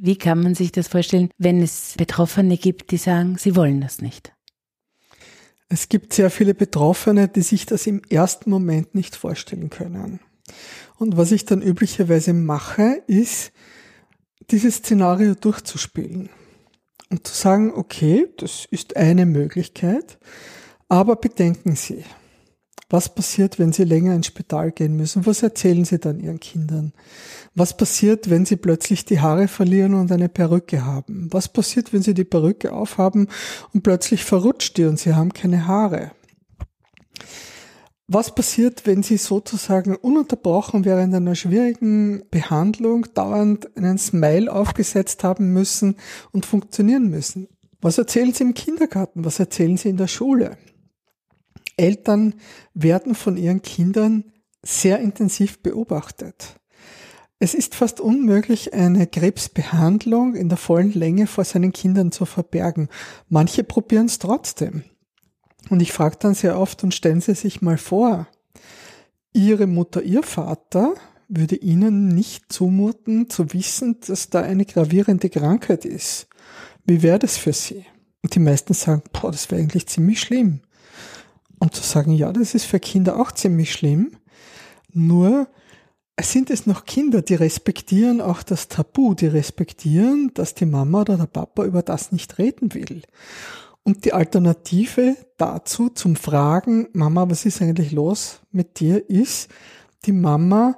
wie 0.04 0.18
kann 0.18 0.44
man 0.44 0.54
sich 0.54 0.74
das 0.74 0.90
vorstellen, 0.90 1.30
wenn 1.38 1.62
es 1.62 1.94
Betroffene 1.98 2.58
gibt, 2.58 2.92
die 2.92 2.98
sagen, 2.98 3.38
sie 3.38 3.56
wollen 3.56 3.80
das 3.80 4.02
nicht? 4.02 4.34
Es 5.70 5.88
gibt 5.88 6.12
sehr 6.12 6.30
viele 6.30 6.54
Betroffene, 6.54 7.30
die 7.30 7.42
sich 7.42 7.66
das 7.66 7.88
im 7.88 8.02
ersten 8.10 8.50
Moment 8.50 8.96
nicht 8.96 9.16
vorstellen 9.16 9.70
können. 9.70 10.20
Und 10.98 11.16
was 11.16 11.32
ich 11.32 11.46
dann 11.46 11.62
üblicherweise 11.62 12.34
mache, 12.34 13.02
ist, 13.08 13.54
dieses 14.52 14.76
Szenario 14.76 15.36
durchzuspielen 15.36 16.30
und 17.10 17.26
zu 17.26 17.34
sagen, 17.34 17.72
okay, 17.74 18.28
das 18.38 18.66
ist 18.70 18.98
eine 18.98 19.26
Möglichkeit, 19.26 20.20
aber 20.90 21.16
bedenken 21.16 21.78
Sie, 21.78 22.04
was 22.94 23.10
passiert, 23.10 23.58
wenn 23.58 23.74
Sie 23.74 23.86
länger 23.86 24.14
ins 24.14 24.28
Spital 24.28 24.72
gehen 24.72 24.96
müssen? 24.96 25.26
Was 25.26 25.42
erzählen 25.42 25.84
Sie 25.84 25.98
dann 25.98 26.20
Ihren 26.20 26.40
Kindern? 26.40 26.94
Was 27.56 27.76
passiert, 27.76 28.30
wenn 28.30 28.46
Sie 28.46 28.56
plötzlich 28.56 29.04
die 29.04 29.20
Haare 29.20 29.48
verlieren 29.48 29.96
und 29.96 30.12
eine 30.12 30.30
Perücke 30.30 30.86
haben? 30.86 31.28
Was 31.32 31.52
passiert, 31.52 31.92
wenn 31.92 32.04
Sie 32.04 32.14
die 32.14 32.24
Perücke 32.24 32.72
aufhaben 32.72 33.30
und 33.74 33.82
plötzlich 33.82 34.24
verrutscht 34.24 34.78
die 34.78 34.86
und 34.86 35.00
Sie 35.00 35.16
haben 35.16 35.34
keine 35.34 35.66
Haare? 35.66 36.12
Was 38.08 38.36
passiert, 38.36 38.86
wenn 38.86 39.02
Sie 39.02 39.18
sozusagen 39.18 39.96
ununterbrochen 39.96 40.86
während 40.86 41.16
einer 41.16 41.34
schwierigen 41.34 42.22
Behandlung 42.30 43.08
dauernd 43.16 43.76
einen 43.76 43.98
Smile 43.98 44.54
aufgesetzt 44.54 45.24
haben 45.24 45.52
müssen 45.52 45.96
und 46.32 46.46
funktionieren 46.46 47.10
müssen? 47.10 47.48
Was 47.82 47.98
erzählen 47.98 48.34
Sie 48.34 48.44
im 48.44 48.54
Kindergarten? 48.54 49.26
Was 49.26 49.40
erzählen 49.40 49.78
Sie 49.78 49.90
in 49.90 49.98
der 49.98 50.08
Schule? 50.08 50.58
Eltern 51.78 52.36
werden 52.74 53.16
von 53.16 53.38
ihren 53.38 53.62
Kindern 53.62 54.26
sehr 54.62 55.00
intensiv 55.00 55.62
beobachtet. 55.62 56.60
Es 57.40 57.54
ist 57.54 57.76
fast 57.76 58.00
unmöglich, 58.00 58.74
eine 58.74 59.06
Krebsbehandlung 59.06 60.36
in 60.36 60.48
der 60.48 60.58
vollen 60.58 60.94
Länge 60.94 61.28
vor 61.28 61.44
seinen 61.44 61.74
Kindern 61.74 62.12
zu 62.12 62.26
verbergen. 62.26 62.88
Manche 63.28 63.66
probieren 63.66 64.06
es 64.06 64.20
trotzdem. 64.20 64.84
Und 65.70 65.82
ich 65.82 65.92
frage 65.92 66.18
dann 66.20 66.36
sehr 66.36 66.58
oft 66.58 66.84
und 66.84 66.94
stellen 66.94 67.20
Sie 67.20 67.36
sich 67.36 67.62
mal 67.62 67.78
vor, 67.78 68.28
Ihre 69.34 69.68
Mutter, 69.68 70.02
Ihr 70.04 70.24
Vater 70.24 70.94
würde 71.28 71.56
Ihnen 71.56 72.10
nicht 72.10 72.54
zumuten, 72.54 73.30
zu 73.30 73.52
wissen, 73.54 73.98
dass 74.08 74.30
da 74.30 74.42
eine 74.42 74.66
gravierende 74.66 75.30
Krankheit 75.30 75.84
ist. 75.84 76.28
Wie 76.86 77.02
wäre 77.02 77.20
das 77.20 77.38
für 77.38 77.54
Sie? 77.54 77.86
Und 78.22 78.36
die 78.36 78.40
meisten 78.40 78.74
sagen, 78.74 79.04
boah, 79.12 79.32
das 79.32 79.52
wäre 79.52 79.62
eigentlich 79.62 79.88
ziemlich 79.88 80.22
schlimm 80.22 80.62
und 81.64 81.74
zu 81.74 81.82
sagen, 81.82 82.12
ja, 82.12 82.32
das 82.34 82.56
ist 82.56 82.66
für 82.66 82.80
Kinder 82.80 83.18
auch 83.20 83.32
ziemlich 83.32 83.72
schlimm. 83.72 84.12
Nur 84.92 85.48
sind 86.20 86.50
es 86.50 86.68
noch 86.68 86.86
Kinder, 86.86 87.22
die 87.22 87.36
respektieren 87.36 88.22
auch 88.22 88.44
das 88.44 88.68
Tabu, 88.68 89.14
die 89.14 89.28
respektieren, 89.28 90.32
dass 90.34 90.54
die 90.54 90.66
Mama 90.66 91.02
oder 91.02 91.18
der 91.18 91.26
Papa 91.26 91.64
über 91.64 91.82
das 91.82 92.12
nicht 92.12 92.38
reden 92.38 92.74
will. 92.74 93.02
Und 93.84 94.04
die 94.06 94.14
Alternative 94.14 95.16
dazu 95.38 95.90
zum 95.90 96.16
Fragen, 96.18 96.90
Mama, 96.94 97.30
was 97.30 97.46
ist 97.46 97.62
eigentlich 97.62 97.92
los 97.92 98.42
mit 98.52 98.80
dir, 98.80 99.10
ist, 99.10 99.50
die 100.06 100.12
Mama 100.12 100.78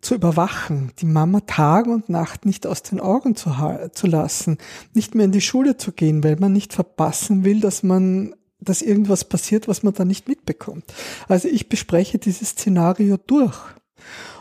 zu 0.00 0.14
überwachen, 0.14 0.92
die 1.00 1.06
Mama 1.06 1.40
Tag 1.40 1.86
und 1.86 2.08
Nacht 2.08 2.46
nicht 2.46 2.66
aus 2.66 2.82
den 2.82 3.00
Augen 3.00 3.34
zu, 3.34 3.50
zu 3.92 4.06
lassen, 4.06 4.58
nicht 4.94 5.14
mehr 5.14 5.26
in 5.26 5.32
die 5.32 5.40
Schule 5.40 5.76
zu 5.76 5.92
gehen, 5.92 6.22
weil 6.22 6.36
man 6.36 6.52
nicht 6.52 6.72
verpassen 6.72 7.44
will, 7.44 7.60
dass 7.60 7.82
man 7.82 8.34
dass 8.64 8.82
irgendwas 8.82 9.24
passiert, 9.24 9.68
was 9.68 9.82
man 9.82 9.94
da 9.94 10.04
nicht 10.04 10.28
mitbekommt. 10.28 10.84
Also 11.28 11.48
ich 11.48 11.68
bespreche 11.68 12.18
dieses 12.18 12.50
Szenario 12.50 13.16
durch. 13.16 13.58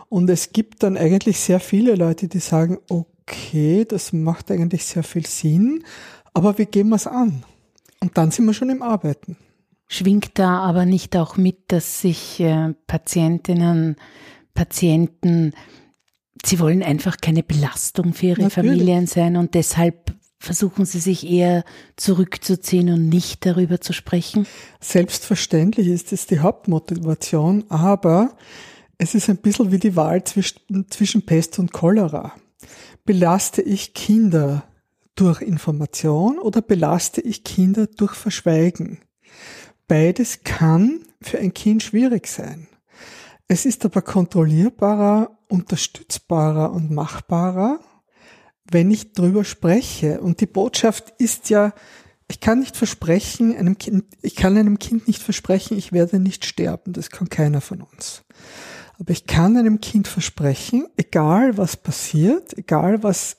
Und 0.09 0.29
es 0.29 0.51
gibt 0.51 0.83
dann 0.83 0.97
eigentlich 0.97 1.39
sehr 1.39 1.59
viele 1.59 1.95
Leute, 1.95 2.27
die 2.27 2.39
sagen, 2.39 2.79
okay, 2.89 3.85
das 3.87 4.11
macht 4.11 4.51
eigentlich 4.51 4.85
sehr 4.85 5.03
viel 5.03 5.25
Sinn, 5.25 5.83
aber 6.33 6.57
wie 6.57 6.65
gehen 6.65 6.89
wir 6.89 6.95
es 6.95 7.07
an? 7.07 7.43
Und 7.99 8.17
dann 8.17 8.31
sind 8.31 8.45
wir 8.45 8.53
schon 8.53 8.69
im 8.69 8.81
Arbeiten. 8.81 9.37
Schwingt 9.87 10.31
da 10.35 10.59
aber 10.59 10.85
nicht 10.85 11.15
auch 11.15 11.37
mit, 11.37 11.71
dass 11.71 12.01
sich 12.01 12.39
äh, 12.39 12.73
Patientinnen, 12.87 13.97
Patienten, 14.53 15.53
sie 16.45 16.59
wollen 16.59 16.81
einfach 16.83 17.17
keine 17.17 17.43
Belastung 17.43 18.13
für 18.13 18.27
ihre 18.27 18.43
Natürlich. 18.43 18.53
Familien 18.53 19.07
sein 19.07 19.37
und 19.37 19.53
deshalb 19.53 20.13
versuchen 20.41 20.85
Sie 20.85 20.99
sich 20.99 21.29
eher 21.29 21.63
zurückzuziehen 21.95 22.89
und 22.89 23.09
nicht 23.09 23.45
darüber 23.45 23.79
zu 23.79 23.93
sprechen? 23.93 24.47
Selbstverständlich 24.79 25.87
ist 25.87 26.11
es 26.11 26.25
die 26.25 26.39
Hauptmotivation, 26.39 27.65
aber 27.69 28.35
es 28.97 29.13
ist 29.13 29.29
ein 29.29 29.37
bisschen 29.37 29.71
wie 29.71 29.77
die 29.77 29.95
Wahl 29.95 30.23
zwischen, 30.23 31.25
Pest 31.25 31.59
und 31.59 31.71
Cholera. 31.71 32.33
Belaste 33.05 33.61
ich 33.61 33.93
Kinder 33.93 34.63
durch 35.15 35.41
Information 35.41 36.39
oder 36.39 36.61
belaste 36.61 37.21
ich 37.21 37.43
Kinder 37.43 37.85
durch 37.85 38.15
Verschweigen? 38.15 38.97
Beides 39.87 40.43
kann 40.43 41.01
für 41.21 41.37
ein 41.37 41.53
Kind 41.53 41.83
schwierig 41.83 42.27
sein. 42.27 42.67
Es 43.47 43.65
ist 43.65 43.85
aber 43.85 44.01
kontrollierbarer, 44.01 45.37
unterstützbarer 45.49 46.71
und 46.71 46.89
machbarer 46.89 47.79
wenn 48.71 48.89
ich 48.91 49.13
drüber 49.13 49.43
spreche. 49.43 50.21
Und 50.21 50.41
die 50.41 50.47
Botschaft 50.47 51.13
ist 51.17 51.49
ja, 51.49 51.73
ich 52.29 52.39
kann 52.39 52.59
nicht 52.59 52.77
versprechen, 52.77 53.55
einem 53.57 53.77
Kind, 53.77 54.05
ich 54.21 54.35
kann 54.35 54.57
einem 54.57 54.79
Kind 54.79 55.07
nicht 55.07 55.21
versprechen, 55.21 55.77
ich 55.77 55.91
werde 55.91 56.19
nicht 56.19 56.45
sterben. 56.45 56.93
Das 56.93 57.09
kann 57.09 57.29
keiner 57.29 57.61
von 57.61 57.81
uns. 57.81 58.23
Aber 58.97 59.11
ich 59.11 59.27
kann 59.27 59.57
einem 59.57 59.81
Kind 59.81 60.07
versprechen, 60.07 60.87
egal 60.95 61.57
was 61.57 61.75
passiert, 61.75 62.57
egal 62.57 63.03
was 63.03 63.37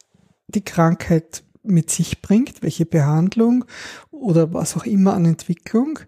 die 0.49 0.64
Krankheit 0.64 1.45
mit 1.62 1.90
sich 1.90 2.21
bringt, 2.21 2.62
welche 2.62 2.85
Behandlung 2.85 3.64
oder 4.11 4.53
was 4.53 4.77
auch 4.77 4.85
immer 4.85 5.14
an 5.14 5.25
Entwicklung, 5.25 6.01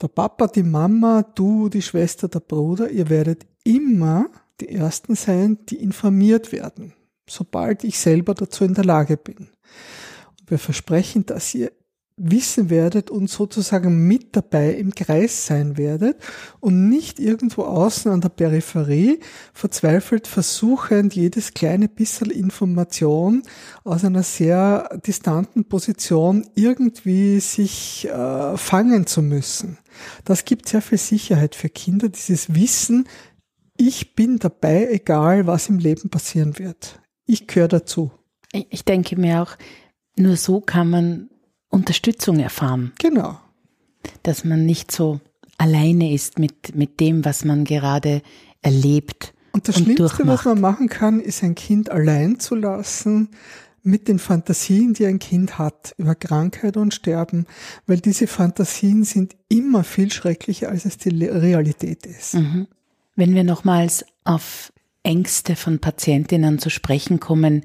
der 0.00 0.08
Papa, 0.08 0.46
die 0.46 0.62
Mama, 0.62 1.22
du, 1.22 1.70
die 1.70 1.80
Schwester, 1.80 2.28
der 2.28 2.40
Bruder, 2.40 2.90
ihr 2.90 3.08
werdet 3.08 3.46
immer 3.64 4.26
die 4.60 4.68
Ersten 4.68 5.14
sein, 5.14 5.58
die 5.70 5.76
informiert 5.76 6.52
werden 6.52 6.92
sobald 7.28 7.84
ich 7.84 7.98
selber 7.98 8.34
dazu 8.34 8.64
in 8.64 8.74
der 8.74 8.84
Lage 8.84 9.16
bin. 9.16 9.48
Und 10.40 10.50
wir 10.50 10.58
versprechen, 10.58 11.26
dass 11.26 11.54
ihr 11.54 11.72
wissen 12.18 12.70
werdet 12.70 13.10
und 13.10 13.28
sozusagen 13.28 14.06
mit 14.08 14.34
dabei 14.34 14.72
im 14.72 14.94
Kreis 14.94 15.46
sein 15.46 15.76
werdet 15.76 16.16
und 16.60 16.88
nicht 16.88 17.20
irgendwo 17.20 17.64
außen 17.64 18.10
an 18.10 18.22
der 18.22 18.30
Peripherie 18.30 19.20
verzweifelt 19.52 20.26
versuchend 20.26 21.14
jedes 21.14 21.52
kleine 21.52 21.88
bisschen 21.88 22.30
Information 22.30 23.42
aus 23.84 24.02
einer 24.02 24.22
sehr 24.22 24.98
distanten 25.06 25.66
Position 25.66 26.46
irgendwie 26.54 27.38
sich 27.40 28.08
äh, 28.08 28.56
fangen 28.56 29.06
zu 29.06 29.20
müssen. 29.20 29.76
Das 30.24 30.46
gibt 30.46 30.68
sehr 30.70 30.80
viel 30.80 30.98
Sicherheit 30.98 31.54
für 31.54 31.68
Kinder, 31.68 32.08
dieses 32.08 32.54
Wissen, 32.54 33.06
ich 33.78 34.14
bin 34.14 34.38
dabei, 34.38 34.88
egal 34.90 35.46
was 35.46 35.68
im 35.68 35.78
Leben 35.78 36.08
passieren 36.08 36.58
wird. 36.58 36.98
Ich 37.26 37.46
gehöre 37.46 37.68
dazu. 37.68 38.10
Ich 38.52 38.84
denke 38.84 39.16
mir 39.16 39.42
auch, 39.42 39.56
nur 40.16 40.36
so 40.36 40.60
kann 40.60 40.90
man 40.90 41.30
Unterstützung 41.68 42.38
erfahren. 42.38 42.92
Genau. 42.98 43.38
Dass 44.22 44.44
man 44.44 44.64
nicht 44.64 44.92
so 44.92 45.20
alleine 45.58 46.12
ist 46.12 46.38
mit, 46.38 46.74
mit 46.74 47.00
dem, 47.00 47.24
was 47.24 47.44
man 47.44 47.64
gerade 47.64 48.22
erlebt. 48.62 49.34
Und 49.52 49.68
das 49.68 49.76
und 49.76 49.84
Schlimmste, 49.84 50.02
durchmacht. 50.02 50.28
was 50.28 50.44
man 50.44 50.60
machen 50.60 50.88
kann, 50.88 51.20
ist 51.20 51.42
ein 51.42 51.54
Kind 51.54 51.90
allein 51.90 52.38
zu 52.38 52.54
lassen 52.54 53.30
mit 53.82 54.08
den 54.08 54.18
Fantasien, 54.18 54.94
die 54.94 55.06
ein 55.06 55.20
Kind 55.20 55.58
hat 55.58 55.94
über 55.96 56.14
Krankheit 56.14 56.76
und 56.76 56.92
Sterben, 56.92 57.46
weil 57.86 58.00
diese 58.00 58.26
Fantasien 58.26 59.04
sind 59.04 59.36
immer 59.48 59.84
viel 59.84 60.12
schrecklicher, 60.12 60.68
als 60.68 60.84
es 60.84 60.98
die 60.98 61.10
Realität 61.24 62.04
ist. 62.04 62.34
Mhm. 62.34 62.66
Wenn 63.14 63.34
wir 63.34 63.44
nochmals 63.44 64.04
auf 64.24 64.72
Ängste 65.06 65.54
von 65.54 65.78
Patientinnen 65.78 66.58
zu 66.58 66.68
sprechen 66.68 67.20
kommen, 67.20 67.64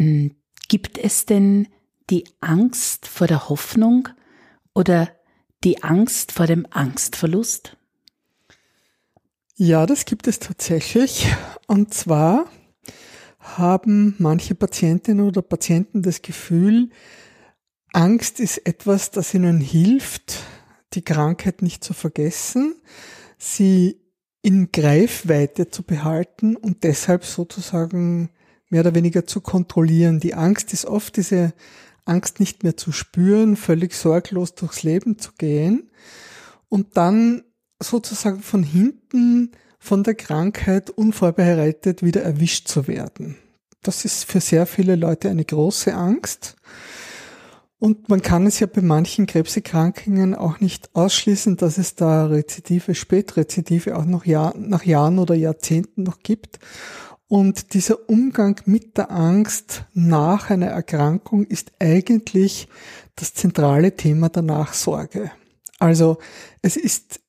hm, 0.00 0.34
gibt 0.68 0.98
es 0.98 1.24
denn 1.24 1.68
die 2.10 2.24
Angst 2.40 3.06
vor 3.06 3.28
der 3.28 3.48
Hoffnung 3.48 4.08
oder 4.74 5.08
die 5.62 5.82
Angst 5.84 6.32
vor 6.32 6.46
dem 6.46 6.66
Angstverlust? 6.70 7.76
Ja, 9.56 9.86
das 9.86 10.04
gibt 10.04 10.26
es 10.26 10.40
tatsächlich. 10.40 11.26
Und 11.68 11.94
zwar 11.94 12.50
haben 13.38 14.16
manche 14.18 14.54
Patientinnen 14.54 15.26
oder 15.26 15.42
Patienten 15.42 16.02
das 16.02 16.22
Gefühl, 16.22 16.90
Angst 17.92 18.40
ist 18.40 18.58
etwas, 18.66 19.10
das 19.10 19.32
ihnen 19.32 19.60
hilft, 19.60 20.42
die 20.94 21.02
Krankheit 21.02 21.62
nicht 21.62 21.82
zu 21.82 21.94
vergessen, 21.94 22.74
sie 23.38 24.00
in 24.42 24.70
Greifweite 24.72 25.68
zu 25.70 25.82
behalten 25.82 26.56
und 26.56 26.84
deshalb 26.84 27.24
sozusagen 27.24 28.30
mehr 28.70 28.82
oder 28.82 28.94
weniger 28.94 29.26
zu 29.26 29.40
kontrollieren. 29.40 30.20
Die 30.20 30.34
Angst 30.34 30.72
ist 30.72 30.84
oft 30.84 31.16
diese 31.16 31.52
Angst 32.04 32.40
nicht 32.40 32.62
mehr 32.62 32.76
zu 32.76 32.92
spüren, 32.92 33.56
völlig 33.56 33.94
sorglos 33.94 34.54
durchs 34.54 34.82
Leben 34.82 35.18
zu 35.18 35.32
gehen 35.38 35.90
und 36.68 36.96
dann 36.96 37.42
sozusagen 37.80 38.40
von 38.40 38.62
hinten 38.62 39.52
von 39.78 40.02
der 40.02 40.14
Krankheit 40.14 40.90
unvorbereitet 40.90 42.02
wieder 42.02 42.22
erwischt 42.22 42.68
zu 42.68 42.88
werden. 42.88 43.36
Das 43.82 44.04
ist 44.04 44.24
für 44.24 44.40
sehr 44.40 44.66
viele 44.66 44.96
Leute 44.96 45.30
eine 45.30 45.44
große 45.44 45.94
Angst. 45.94 46.56
Und 47.80 48.08
man 48.08 48.22
kann 48.22 48.46
es 48.46 48.58
ja 48.58 48.66
bei 48.66 48.80
manchen 48.80 49.26
Krebserkrankungen 49.26 50.34
auch 50.34 50.58
nicht 50.58 50.94
ausschließen, 50.94 51.56
dass 51.56 51.78
es 51.78 51.94
da 51.94 52.26
Rezidive, 52.26 52.94
Spätrezidive 52.94 53.96
auch 53.96 54.04
noch 54.04 54.24
Jahr, 54.24 54.54
nach 54.56 54.84
Jahren 54.84 55.18
oder 55.20 55.36
Jahrzehnten 55.36 56.02
noch 56.02 56.18
gibt. 56.24 56.58
Und 57.28 57.74
dieser 57.74 58.08
Umgang 58.08 58.60
mit 58.64 58.96
der 58.96 59.12
Angst 59.12 59.84
nach 59.92 60.50
einer 60.50 60.68
Erkrankung 60.68 61.44
ist 61.44 61.72
eigentlich 61.78 62.68
das 63.16 63.34
zentrale 63.34 63.94
Thema 63.94 64.28
der 64.28 64.42
Nachsorge. 64.42 65.30
Also 65.78 66.18
es 66.62 66.76
ist 66.76 67.20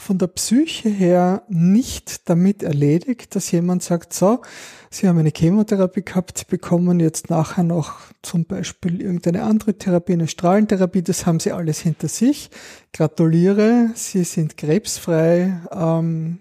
von 0.00 0.18
der 0.18 0.26
Psyche 0.28 0.88
her 0.88 1.42
nicht 1.48 2.28
damit 2.28 2.62
erledigt, 2.62 3.34
dass 3.34 3.50
jemand 3.50 3.82
sagt, 3.82 4.12
so, 4.12 4.42
Sie 4.90 5.06
haben 5.06 5.18
eine 5.18 5.32
Chemotherapie 5.34 6.02
gehabt, 6.02 6.38
Sie 6.38 6.44
bekommen 6.48 6.98
jetzt 7.00 7.30
nachher 7.30 7.62
noch 7.62 7.98
zum 8.22 8.44
Beispiel 8.44 9.00
irgendeine 9.00 9.44
andere 9.44 9.78
Therapie, 9.78 10.14
eine 10.14 10.28
Strahlentherapie, 10.28 11.02
das 11.02 11.26
haben 11.26 11.40
Sie 11.40 11.52
alles 11.52 11.80
hinter 11.80 12.08
sich. 12.08 12.50
Gratuliere, 12.92 13.90
Sie 13.94 14.24
sind 14.24 14.56
krebsfrei, 14.56 15.60
ähm, 15.70 16.40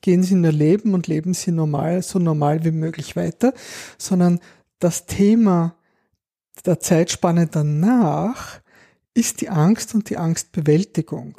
gehen 0.00 0.22
Sie 0.22 0.34
in 0.34 0.44
Ihr 0.44 0.52
Leben 0.52 0.94
und 0.94 1.06
leben 1.06 1.34
Sie 1.34 1.52
normal, 1.52 2.02
so 2.02 2.18
normal 2.18 2.64
wie 2.64 2.70
möglich 2.70 3.16
weiter, 3.16 3.52
sondern 3.98 4.40
das 4.78 5.06
Thema 5.06 5.76
der 6.64 6.80
Zeitspanne 6.80 7.46
danach 7.46 8.60
ist 9.14 9.40
die 9.40 9.50
Angst 9.50 9.94
und 9.94 10.08
die 10.10 10.16
Angstbewältigung. 10.16 11.36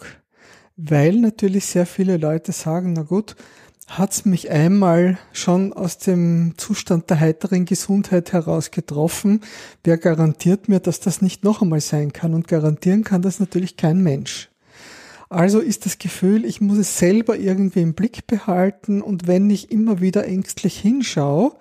Weil 0.75 1.19
natürlich 1.19 1.65
sehr 1.65 1.85
viele 1.85 2.17
Leute 2.17 2.51
sagen, 2.51 2.93
na 2.93 3.03
gut, 3.03 3.35
hat's 3.87 4.25
mich 4.25 4.49
einmal 4.49 5.19
schon 5.31 5.71
aus 5.73 5.97
dem 5.99 6.53
Zustand 6.57 7.09
der 7.09 7.19
heiteren 7.19 7.65
Gesundheit 7.65 8.33
heraus 8.33 8.71
getroffen. 8.71 9.41
Wer 9.83 9.97
garantiert 9.97 10.69
mir, 10.69 10.79
dass 10.79 10.99
das 10.99 11.21
nicht 11.21 11.43
noch 11.43 11.61
einmal 11.61 11.81
sein 11.81 12.11
kann? 12.11 12.33
Und 12.33 12.47
garantieren 12.47 13.03
kann 13.03 13.21
das 13.21 13.39
natürlich 13.39 13.77
kein 13.77 14.01
Mensch. 14.01 14.49
Also 15.29 15.59
ist 15.59 15.85
das 15.85 15.97
Gefühl, 15.97 16.45
ich 16.45 16.61
muss 16.61 16.77
es 16.77 16.97
selber 16.99 17.37
irgendwie 17.37 17.81
im 17.81 17.95
Blick 17.95 18.27
behalten 18.27 19.01
und 19.01 19.27
wenn 19.27 19.49
ich 19.49 19.71
immer 19.71 19.99
wieder 19.99 20.27
ängstlich 20.27 20.79
hinschaue 20.79 21.55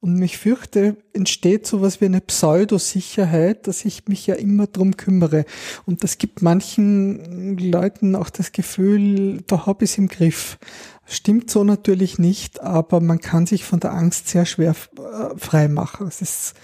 und 0.00 0.14
mich 0.14 0.38
fürchte, 0.38 0.96
entsteht 1.12 1.66
sowas 1.66 2.00
wie 2.00 2.06
eine 2.06 2.22
Pseudosicherheit, 2.22 3.66
dass 3.66 3.84
ich 3.84 4.08
mich 4.08 4.26
ja 4.26 4.34
immer 4.34 4.66
drum 4.66 4.96
kümmere. 4.96 5.44
Und 5.84 6.02
das 6.02 6.16
gibt 6.16 6.40
manchen 6.40 7.58
Leuten 7.58 8.16
auch 8.16 8.30
das 8.30 8.52
Gefühl, 8.52 9.42
da 9.46 9.66
habe 9.66 9.84
ich 9.84 9.92
es 9.92 9.98
im 9.98 10.08
Griff. 10.08 10.58
Stimmt 11.04 11.50
so 11.50 11.64
natürlich 11.64 12.18
nicht, 12.18 12.62
aber 12.62 13.00
man 13.00 13.20
kann 13.20 13.46
sich 13.46 13.64
von 13.64 13.80
der 13.80 13.92
Angst 13.92 14.28
sehr 14.28 14.46
schwer 14.46 14.74
äh, 14.96 15.36
frei 15.36 15.68
machen. 15.68 16.06
Das 16.06 16.22
ist 16.22 16.54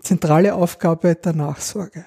zentrale 0.00 0.54
Aufgabe 0.54 1.14
der 1.14 1.34
Nachsorge. 1.34 2.06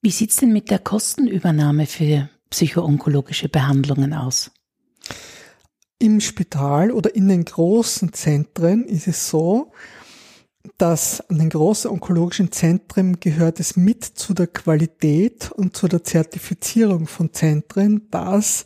Wie 0.00 0.10
sieht's 0.10 0.36
denn 0.36 0.52
mit 0.52 0.70
der 0.70 0.78
Kostenübernahme 0.78 1.86
für 1.86 2.30
psychoonkologische 2.50 3.48
Behandlungen 3.48 4.14
aus? 4.14 4.50
Im 5.98 6.20
Spital 6.20 6.90
oder 6.90 7.14
in 7.14 7.28
den 7.28 7.44
großen 7.44 8.12
Zentren 8.12 8.84
ist 8.84 9.08
es 9.08 9.28
so, 9.28 9.72
dass 10.78 11.22
an 11.30 11.38
den 11.38 11.48
großen 11.48 11.90
onkologischen 11.90 12.52
Zentren 12.52 13.18
gehört 13.18 13.60
es 13.60 13.76
mit 13.76 14.04
zu 14.04 14.34
der 14.34 14.48
Qualität 14.48 15.50
und 15.52 15.76
zu 15.76 15.88
der 15.88 16.04
Zertifizierung 16.04 17.06
von 17.06 17.32
Zentren, 17.32 18.08
dass 18.10 18.64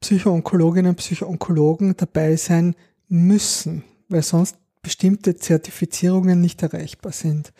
Psychoonkologinnen 0.00 0.90
und 0.90 0.96
Psychoonkologen 0.96 1.96
dabei 1.96 2.36
sein 2.36 2.74
müssen, 3.08 3.84
weil 4.08 4.22
sonst 4.22 4.56
bestimmte 4.82 5.36
Zertifizierungen 5.36 6.40
nicht 6.40 6.62
erreichbar 6.62 7.12
sind. 7.12 7.52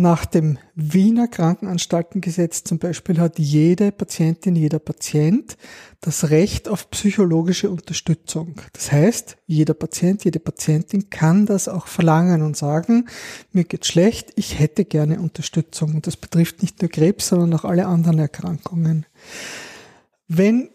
Nach 0.00 0.26
dem 0.26 0.58
Wiener 0.76 1.26
Krankenanstaltengesetz 1.26 2.62
zum 2.62 2.78
Beispiel 2.78 3.18
hat 3.18 3.40
jede 3.40 3.90
Patientin, 3.90 4.54
jeder 4.54 4.78
Patient 4.78 5.56
das 6.00 6.30
Recht 6.30 6.68
auf 6.68 6.88
psychologische 6.92 7.68
Unterstützung. 7.68 8.54
Das 8.74 8.92
heißt, 8.92 9.38
jeder 9.48 9.74
Patient, 9.74 10.24
jede 10.24 10.38
Patientin 10.38 11.10
kann 11.10 11.46
das 11.46 11.66
auch 11.66 11.88
verlangen 11.88 12.42
und 12.42 12.56
sagen, 12.56 13.06
mir 13.50 13.64
geht 13.64 13.86
schlecht, 13.86 14.34
ich 14.36 14.60
hätte 14.60 14.84
gerne 14.84 15.18
Unterstützung. 15.18 15.96
Und 15.96 16.06
das 16.06 16.16
betrifft 16.16 16.62
nicht 16.62 16.80
nur 16.80 16.92
Krebs, 16.92 17.26
sondern 17.26 17.58
auch 17.58 17.64
alle 17.64 17.86
anderen 17.86 18.20
Erkrankungen. 18.20 19.04
Wenn 20.28 20.70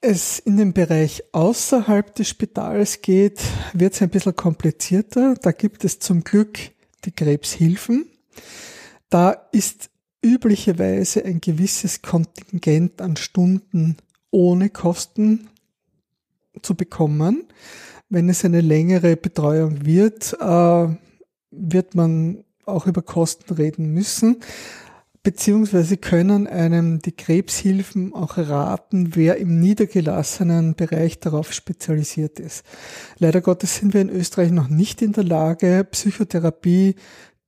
es 0.00 0.38
in 0.38 0.58
den 0.58 0.72
Bereich 0.72 1.24
außerhalb 1.32 2.14
des 2.14 2.28
Spitals 2.28 3.02
geht, 3.02 3.40
wird 3.72 3.94
es 3.94 4.02
ein 4.02 4.10
bisschen 4.10 4.36
komplizierter. 4.36 5.34
Da 5.42 5.50
gibt 5.50 5.82
es 5.84 5.98
zum 5.98 6.22
Glück 6.22 6.56
die 7.04 7.10
Krebshilfen. 7.10 8.10
Da 9.10 9.30
ist 9.52 9.90
üblicherweise 10.22 11.24
ein 11.24 11.40
gewisses 11.40 12.02
Kontingent 12.02 13.00
an 13.00 13.16
Stunden 13.16 13.96
ohne 14.30 14.70
Kosten 14.70 15.48
zu 16.62 16.74
bekommen. 16.74 17.44
Wenn 18.08 18.28
es 18.28 18.44
eine 18.44 18.60
längere 18.60 19.16
Betreuung 19.16 19.84
wird, 19.84 20.34
äh, 20.40 20.88
wird 21.50 21.94
man 21.94 22.44
auch 22.64 22.86
über 22.86 23.02
Kosten 23.02 23.54
reden 23.54 23.92
müssen, 23.92 24.40
beziehungsweise 25.22 25.96
können 25.96 26.46
einem 26.46 27.00
die 27.00 27.12
Krebshilfen 27.12 28.14
auch 28.14 28.36
raten, 28.38 29.14
wer 29.14 29.36
im 29.36 29.60
niedergelassenen 29.60 30.74
Bereich 30.74 31.20
darauf 31.20 31.52
spezialisiert 31.52 32.40
ist. 32.40 32.64
Leider 33.18 33.40
Gottes 33.40 33.76
sind 33.76 33.94
wir 33.94 34.00
in 34.00 34.10
Österreich 34.10 34.50
noch 34.50 34.68
nicht 34.68 35.02
in 35.02 35.12
der 35.12 35.24
Lage, 35.24 35.86
Psychotherapie 35.90 36.94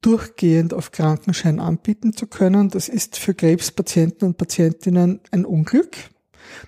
durchgehend 0.07 0.73
auf 0.73 0.93
Krankenschein 0.93 1.59
anbieten 1.59 2.13
zu 2.13 2.29
können. 2.29 2.71
Das 2.71 2.89
ist 2.89 3.19
für 3.19 3.35
Krebspatienten 3.35 4.29
und 4.29 4.39
Patientinnen 4.39 5.21
ein 5.33 5.45
Unglück. 5.45 5.97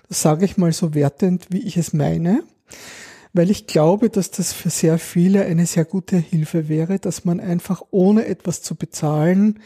Das 0.09 0.21
sage 0.21 0.43
ich 0.43 0.57
mal 0.57 0.73
so 0.73 0.93
wertend, 0.93 1.47
wie 1.49 1.61
ich 1.61 1.77
es 1.77 1.93
meine, 1.93 2.43
weil 3.31 3.49
ich 3.49 3.65
glaube, 3.65 4.09
dass 4.09 4.29
das 4.29 4.51
für 4.51 4.69
sehr 4.69 4.99
viele 4.99 5.45
eine 5.45 5.65
sehr 5.65 5.85
gute 5.85 6.17
Hilfe 6.17 6.67
wäre, 6.67 6.99
dass 6.99 7.23
man 7.23 7.39
einfach 7.39 7.81
ohne 7.91 8.25
etwas 8.25 8.61
zu 8.61 8.75
bezahlen 8.75 9.59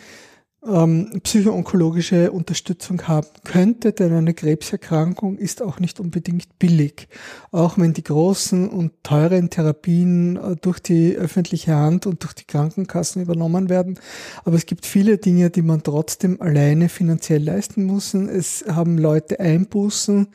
ähm, 0.68 1.20
psychoonkologische 1.24 2.32
Unterstützung 2.32 3.08
haben 3.08 3.28
könnte, 3.44 3.92
denn 3.92 4.14
eine 4.14 4.34
Krebserkrankung 4.34 5.38
ist 5.38 5.62
auch 5.62 5.80
nicht 5.80 6.00
unbedingt 6.00 6.58
billig. 6.60 7.08
Auch 7.52 7.78
wenn 7.78 7.94
die 7.94 8.04
großen 8.04 8.70
und 8.70 8.92
teuren 9.04 9.50
Therapien 9.50 10.38
äh, 10.38 10.56
durch 10.56 10.80
die 10.80 11.16
öffentliche 11.16 11.76
Hand 11.76 12.06
und 12.06 12.24
durch 12.24 12.34
die 12.34 12.46
Krankenkassen 12.46 13.22
übernommen 13.22 13.70
werden. 13.70 14.00
Aber 14.46 14.56
es 14.56 14.66
gibt 14.66 14.86
viele 14.86 15.18
Dinge, 15.18 15.50
die 15.50 15.62
man 15.62 15.84
trotzdem 15.84 16.42
alleine 16.42 16.90
finanziell 16.90 17.44
leisten 17.44 17.84
muss. 17.86 18.14
Es 18.14 18.64
haben 18.68 18.98
Leute 18.98 19.40
Einbußen 19.40 20.28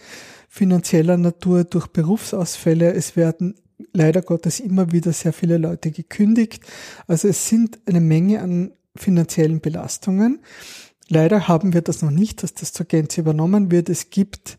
finanzieller 0.48 1.16
Natur 1.16 1.64
durch 1.64 1.86
Berufsausfälle. 1.88 2.92
Es 2.92 3.16
werden 3.16 3.54
leider 3.92 4.22
Gottes 4.22 4.60
immer 4.60 4.92
wieder 4.92 5.12
sehr 5.12 5.32
viele 5.32 5.58
Leute 5.58 5.90
gekündigt. 5.90 6.64
Also 7.06 7.28
es 7.28 7.48
sind 7.48 7.78
eine 7.86 8.00
Menge 8.00 8.40
an 8.40 8.72
finanziellen 8.98 9.61
Belastungen. 9.61 10.40
Leider 11.08 11.48
haben 11.48 11.72
wir 11.72 11.82
das 11.82 12.02
noch 12.02 12.11
nicht, 12.11 12.42
dass 12.42 12.54
das 12.54 12.72
zur 12.72 12.87
Gänze 12.87 13.20
übernommen 13.20 13.70
wird. 13.70 13.88
Es 13.88 14.11
gibt 14.11 14.58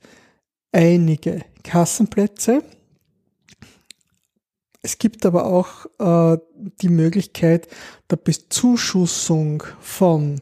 einige 0.71 1.43
Kassenplätze. 1.63 2.63
Es 4.81 4.97
gibt 4.97 5.25
aber 5.25 5.45
auch 5.45 5.85
äh, 5.99 6.39
die 6.81 6.89
Möglichkeit 6.89 7.67
der 8.09 8.15
Bezuschussung 8.15 9.63
von, 9.79 10.39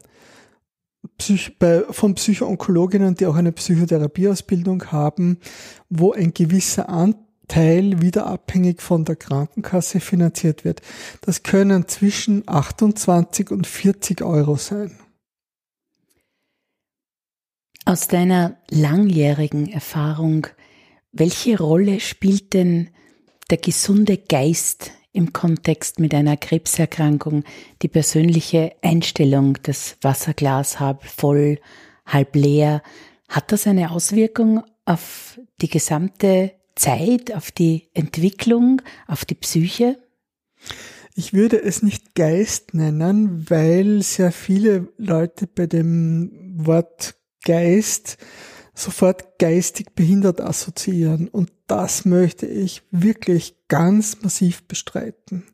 Psych 1.18 1.58
bei, 1.58 1.82
von 1.90 2.14
Psychoonkologinnen, 2.14 3.14
die 3.14 3.26
auch 3.26 3.34
eine 3.34 3.52
Psychotherapieausbildung 3.52 4.92
haben, 4.92 5.38
wo 5.88 6.12
ein 6.12 6.32
gewisser 6.32 6.88
Anteil 6.88 7.27
Teil 7.48 8.00
wieder 8.00 8.26
abhängig 8.26 8.82
von 8.82 9.04
der 9.04 9.16
Krankenkasse 9.16 10.00
finanziert 10.00 10.64
wird. 10.64 10.82
Das 11.22 11.42
können 11.42 11.88
zwischen 11.88 12.44
28 12.46 13.50
und 13.50 13.66
40 13.66 14.22
Euro 14.22 14.56
sein. 14.56 14.98
Aus 17.84 18.06
deiner 18.06 18.58
langjährigen 18.68 19.66
Erfahrung, 19.72 20.46
welche 21.10 21.58
Rolle 21.58 22.00
spielt 22.00 22.52
denn 22.52 22.90
der 23.50 23.56
gesunde 23.56 24.18
Geist 24.18 24.92
im 25.12 25.32
Kontext 25.32 25.98
mit 25.98 26.14
einer 26.14 26.36
Krebserkrankung, 26.36 27.44
die 27.80 27.88
persönliche 27.88 28.76
Einstellung, 28.82 29.58
das 29.62 29.96
Wasserglas 30.02 30.80
halb 30.80 31.02
voll, 31.02 31.58
halb 32.04 32.36
leer, 32.36 32.82
hat 33.28 33.52
das 33.52 33.66
eine 33.66 33.90
Auswirkung 33.90 34.62
auf 34.84 35.40
die 35.60 35.68
gesamte 35.68 36.57
Zeit, 36.78 37.34
auf 37.34 37.50
die 37.50 37.88
Entwicklung, 37.94 38.82
auf 39.06 39.24
die 39.24 39.34
Psyche? 39.34 39.98
Ich 41.14 41.32
würde 41.32 41.60
es 41.60 41.82
nicht 41.82 42.14
Geist 42.14 42.74
nennen, 42.74 43.50
weil 43.50 44.02
sehr 44.02 44.32
viele 44.32 44.88
Leute 44.96 45.46
bei 45.46 45.66
dem 45.66 46.30
Wort 46.56 47.16
Geist 47.44 48.18
sofort 48.74 49.38
geistig 49.38 49.94
behindert 49.94 50.40
assoziieren. 50.40 51.28
Und 51.28 51.50
das 51.66 52.04
möchte 52.04 52.46
ich 52.46 52.82
wirklich 52.90 53.56
ganz 53.66 54.22
massiv 54.22 54.62
bestreiten. 54.68 55.44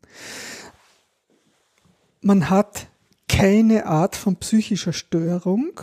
Man 2.21 2.49
hat 2.49 2.87
keine 3.27 3.87
Art 3.87 4.15
von 4.15 4.35
psychischer 4.37 4.93
Störung, 4.93 5.81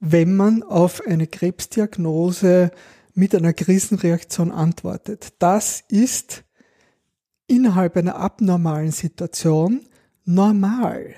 wenn 0.00 0.34
man 0.34 0.62
auf 0.62 1.02
eine 1.06 1.26
Krebsdiagnose 1.26 2.70
mit 3.14 3.34
einer 3.34 3.52
Krisenreaktion 3.52 4.50
antwortet. 4.50 5.34
Das 5.38 5.82
ist 5.88 6.44
innerhalb 7.46 7.96
einer 7.96 8.16
abnormalen 8.16 8.90
Situation 8.90 9.80
normal. 10.24 11.14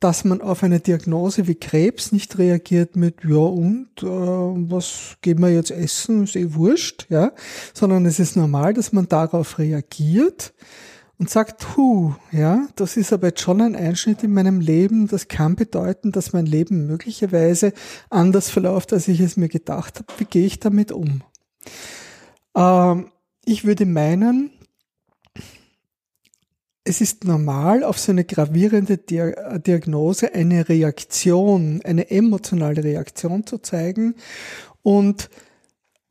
Dass 0.00 0.24
man 0.24 0.40
auf 0.40 0.62
eine 0.62 0.78
Diagnose 0.78 1.48
wie 1.48 1.56
Krebs 1.56 2.12
nicht 2.12 2.38
reagiert 2.38 2.94
mit, 2.94 3.24
ja 3.24 3.36
und, 3.36 3.88
äh, 4.00 4.06
was 4.06 5.16
gehen 5.22 5.40
wir 5.40 5.52
jetzt 5.52 5.72
essen, 5.72 6.22
ist 6.22 6.36
eh 6.36 6.54
wurscht, 6.54 7.06
ja, 7.08 7.32
sondern 7.74 8.06
es 8.06 8.20
ist 8.20 8.36
normal, 8.36 8.74
dass 8.74 8.92
man 8.92 9.08
darauf 9.08 9.58
reagiert 9.58 10.54
und 11.18 11.28
sagt, 11.28 11.76
hu, 11.76 12.14
ja, 12.30 12.68
das 12.76 12.96
ist 12.96 13.12
aber 13.12 13.28
jetzt 13.28 13.40
schon 13.40 13.60
ein 13.60 13.74
Einschnitt 13.74 14.22
in 14.22 14.32
meinem 14.32 14.60
Leben, 14.60 15.08
das 15.08 15.26
kann 15.26 15.56
bedeuten, 15.56 16.12
dass 16.12 16.32
mein 16.32 16.46
Leben 16.46 16.86
möglicherweise 16.86 17.72
anders 18.08 18.50
verläuft, 18.50 18.92
als 18.92 19.08
ich 19.08 19.20
es 19.20 19.36
mir 19.36 19.48
gedacht 19.48 19.98
habe. 19.98 20.12
Wie 20.18 20.24
gehe 20.24 20.46
ich 20.46 20.60
damit 20.60 20.92
um? 20.92 21.22
Ähm, 22.56 23.10
ich 23.44 23.64
würde 23.64 23.84
meinen, 23.84 24.50
es 26.84 27.00
ist 27.00 27.24
normal, 27.24 27.82
auf 27.82 27.98
so 27.98 28.12
eine 28.12 28.24
gravierende 28.24 28.96
Diagnose 28.96 30.34
eine 30.34 30.68
Reaktion, 30.68 31.82
eine 31.84 32.10
emotionale 32.10 32.82
Reaktion 32.84 33.44
zu 33.44 33.58
zeigen. 33.58 34.14
Und 34.82 35.28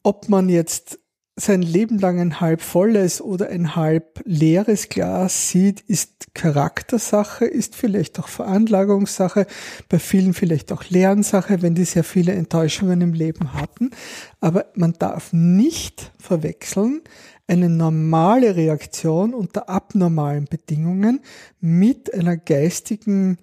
ob 0.03 0.29
man 0.29 0.49
jetzt 0.49 0.99
sein 1.39 1.62
Leben 1.62 2.00
lang 2.00 2.19
ein 2.19 2.39
halb 2.41 2.62
volles 2.62 3.21
oder 3.21 3.50
ein 3.50 3.76
halb 3.76 4.21
leeres 4.26 4.89
Glas 4.89 5.50
sieht, 5.50 5.82
ist 5.82 6.34
Charaktersache, 6.34 7.45
ist 7.45 7.76
vielleicht 7.76 8.17
auch 8.19 8.28
Veranlagungssache, 8.28 9.45
bei 9.88 10.00
vielen 10.00 10.34
vielleicht 10.34 10.71
auch 10.71 10.89
Lernsache, 10.89 11.62
wenn 11.62 11.76
die 11.76 11.86
sehr 11.86 12.04
viele 12.04 12.34
Enttäuschungen 12.34 13.02
im 13.02 13.13
Leben 13.13 13.54
hatten. 13.54 13.91
Aber 14.39 14.65
man 14.73 14.93
darf 14.93 15.32
nicht 15.32 16.12
verwechseln 16.19 17.02
eine 17.45 17.69
normale 17.69 18.56
Reaktion 18.56 19.34
unter 19.34 19.69
abnormalen 19.69 20.45
Bedingungen 20.45 21.21
mit 21.62 22.13
einer 22.13 22.36
geistigen 22.36 23.38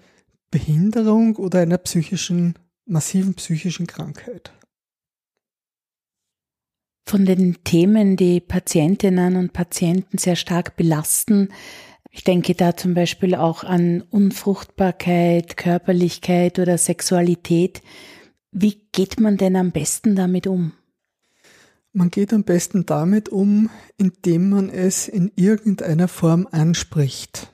Behinderung 0.50 1.36
oder 1.36 1.60
einer 1.60 1.78
psychischen, 1.78 2.54
massiven 2.86 3.34
psychischen 3.34 3.86
Krankheit. 3.86 4.52
Von 7.06 7.26
den 7.26 7.62
Themen, 7.64 8.16
die 8.16 8.40
Patientinnen 8.40 9.36
und 9.36 9.52
Patienten 9.52 10.18
sehr 10.18 10.36
stark 10.36 10.76
belasten, 10.76 11.50
ich 12.16 12.22
denke 12.22 12.54
da 12.54 12.76
zum 12.76 12.94
Beispiel 12.94 13.34
auch 13.34 13.64
an 13.64 14.02
Unfruchtbarkeit, 14.08 15.56
Körperlichkeit 15.56 16.60
oder 16.60 16.78
Sexualität. 16.78 17.82
Wie 18.52 18.80
geht 18.92 19.18
man 19.18 19.36
denn 19.36 19.56
am 19.56 19.72
besten 19.72 20.14
damit 20.14 20.46
um? 20.46 20.74
Man 21.92 22.10
geht 22.10 22.32
am 22.32 22.44
besten 22.44 22.86
damit 22.86 23.30
um, 23.30 23.68
indem 23.96 24.50
man 24.50 24.70
es 24.70 25.08
in 25.08 25.32
irgendeiner 25.34 26.06
Form 26.06 26.46
anspricht. 26.52 27.52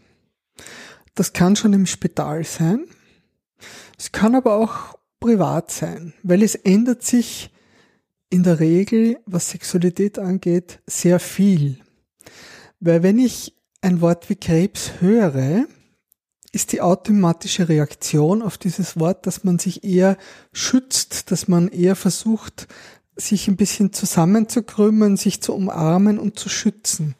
Das 1.15 1.33
kann 1.33 1.57
schon 1.57 1.73
im 1.73 1.87
Spital 1.87 2.45
sein. 2.45 2.85
Es 3.99 4.13
kann 4.13 4.35
aber 4.35 4.57
auch 4.57 4.99
privat 5.21 5.71
sein, 5.71 6.13
weil 6.23 6.43
es 6.43 6.55
ändert 6.55 7.03
sich 7.03 7.51
in 8.31 8.45
der 8.45 8.61
Regel, 8.61 9.19
was 9.27 9.51
Sexualität 9.51 10.19
angeht, 10.19 10.81
sehr 10.87 11.19
viel. 11.19 11.79
Weil 12.79 13.03
wenn 13.03 13.19
ich 13.19 13.57
ein 13.83 14.01
Wort 14.01 14.31
wie 14.31 14.37
Krebs 14.37 14.93
höre, 15.01 15.67
ist 16.53 16.73
die 16.73 16.81
automatische 16.81 17.69
Reaktion 17.69 18.43
auf 18.43 18.59
dieses 18.59 18.99
Wort, 18.99 19.27
dass 19.27 19.45
man 19.45 19.59
sich 19.59 19.85
eher 19.85 20.17
schützt, 20.53 21.31
dass 21.31 21.49
man 21.49 21.69
eher 21.69 21.97
versucht, 21.97 22.67
sich 23.17 23.49
ein 23.49 23.57
bisschen 23.57 23.93
zusammenzukrümmen, 23.93 25.17
sich 25.17 25.43
zu 25.43 25.55
umarmen 25.55 26.19
und 26.19 26.39
zu 26.39 26.49
schützen. 26.49 27.15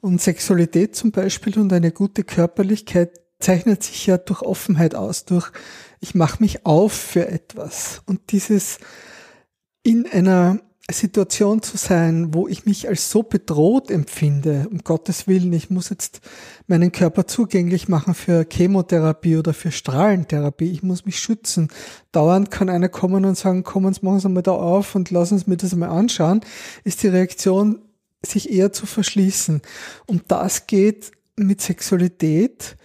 Und 0.00 0.20
Sexualität 0.20 0.96
zum 0.96 1.12
Beispiel 1.12 1.58
und 1.58 1.72
eine 1.72 1.92
gute 1.92 2.24
Körperlichkeit 2.24 3.20
zeichnet 3.40 3.82
sich 3.82 4.06
ja 4.06 4.18
durch 4.18 4.42
Offenheit 4.42 4.94
aus, 4.94 5.24
durch 5.24 5.50
ich 6.00 6.14
mache 6.14 6.42
mich 6.42 6.64
auf 6.64 6.92
für 6.92 7.28
etwas. 7.28 8.02
Und 8.06 8.32
dieses 8.32 8.78
in 9.82 10.06
einer 10.06 10.60
Situation 10.90 11.62
zu 11.62 11.76
sein, 11.76 12.34
wo 12.34 12.48
ich 12.48 12.66
mich 12.66 12.88
als 12.88 13.10
so 13.10 13.22
bedroht 13.22 13.90
empfinde, 13.90 14.68
um 14.70 14.78
Gottes 14.78 15.26
Willen, 15.26 15.52
ich 15.52 15.70
muss 15.70 15.90
jetzt 15.90 16.20
meinen 16.66 16.92
Körper 16.92 17.26
zugänglich 17.26 17.88
machen 17.88 18.14
für 18.14 18.44
Chemotherapie 18.50 19.36
oder 19.36 19.54
für 19.54 19.70
Strahlentherapie, 19.70 20.70
ich 20.70 20.82
muss 20.82 21.04
mich 21.04 21.18
schützen. 21.18 21.68
Dauernd 22.10 22.50
kann 22.50 22.68
einer 22.68 22.88
kommen 22.88 23.24
und 23.24 23.38
sagen, 23.38 23.64
Sie, 23.64 24.04
machen 24.04 24.20
Sie 24.20 24.28
mal 24.28 24.42
da 24.42 24.52
auf 24.52 24.94
und 24.94 25.10
lassen 25.10 25.38
Sie 25.38 25.48
mir 25.48 25.56
das 25.56 25.74
mal 25.74 25.88
anschauen, 25.88 26.40
ist 26.84 27.02
die 27.02 27.08
Reaktion, 27.08 27.80
sich 28.24 28.50
eher 28.50 28.72
zu 28.72 28.86
verschließen. 28.86 29.62
Und 30.06 30.24
das 30.28 30.66
geht 30.66 31.12
mit 31.36 31.60
Sexualität, 31.60 32.76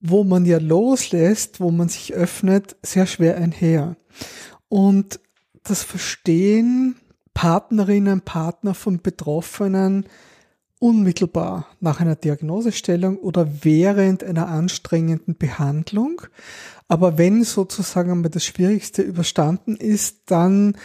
wo 0.00 0.24
man 0.24 0.44
ja 0.44 0.58
loslässt, 0.58 1.60
wo 1.60 1.70
man 1.70 1.88
sich 1.88 2.14
öffnet, 2.14 2.76
sehr 2.82 3.06
schwer 3.06 3.36
einher. 3.36 3.96
Und 4.68 5.20
das 5.68 5.82
Verstehen 5.82 6.96
Partnerinnen, 7.34 8.22
Partner 8.22 8.74
von 8.74 9.02
Betroffenen 9.02 10.06
unmittelbar 10.78 11.66
nach 11.80 12.00
einer 12.00 12.16
Diagnosestellung 12.16 13.18
oder 13.18 13.64
während 13.64 14.24
einer 14.24 14.48
anstrengenden 14.48 15.36
Behandlung. 15.36 16.22
Aber 16.88 17.18
wenn 17.18 17.44
sozusagen 17.44 18.10
einmal 18.10 18.30
das 18.30 18.44
Schwierigste 18.44 19.02
überstanden 19.02 19.76
ist, 19.76 20.30
dann 20.30 20.76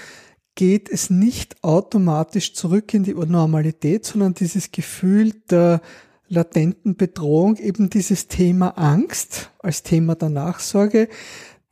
geht 0.56 0.90
es 0.90 1.10
nicht 1.10 1.64
automatisch 1.64 2.54
zurück 2.54 2.94
in 2.94 3.04
die 3.04 3.14
Normalität, 3.14 4.06
sondern 4.06 4.34
dieses 4.34 4.72
Gefühl 4.72 5.34
der 5.50 5.82
latenten 6.28 6.96
Bedrohung, 6.96 7.58
eben 7.58 7.90
dieses 7.90 8.28
Thema 8.28 8.78
Angst 8.78 9.52
als 9.60 9.84
Thema 9.84 10.16
der 10.16 10.30
Nachsorge, 10.30 11.10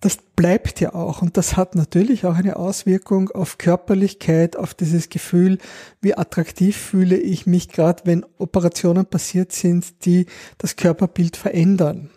das 0.02 0.18
bleibt 0.36 0.80
ja 0.80 0.94
auch 0.94 1.22
und 1.22 1.36
das 1.36 1.58
hat 1.58 1.76
natürlich 1.76 2.26
auch 2.26 2.36
eine 2.36 2.56
Auswirkung 2.56 3.30
auf 3.32 3.58
Körperlichkeit, 3.58 4.56
auf 4.56 4.74
dieses 4.74 5.10
Gefühl, 5.10 5.58
wie 6.02 6.18
attraktiv 6.18 6.78
fühle 6.78 7.18
ich 7.18 7.46
mich 7.46 7.68
gerade, 7.68 8.04
wenn 8.06 8.26
Operationen 8.38 9.06
passiert 9.06 9.52
sind, 9.52 10.06
die 10.06 10.26
das 10.58 10.78
Körperbild 10.78 11.36
verändern. 11.36 12.10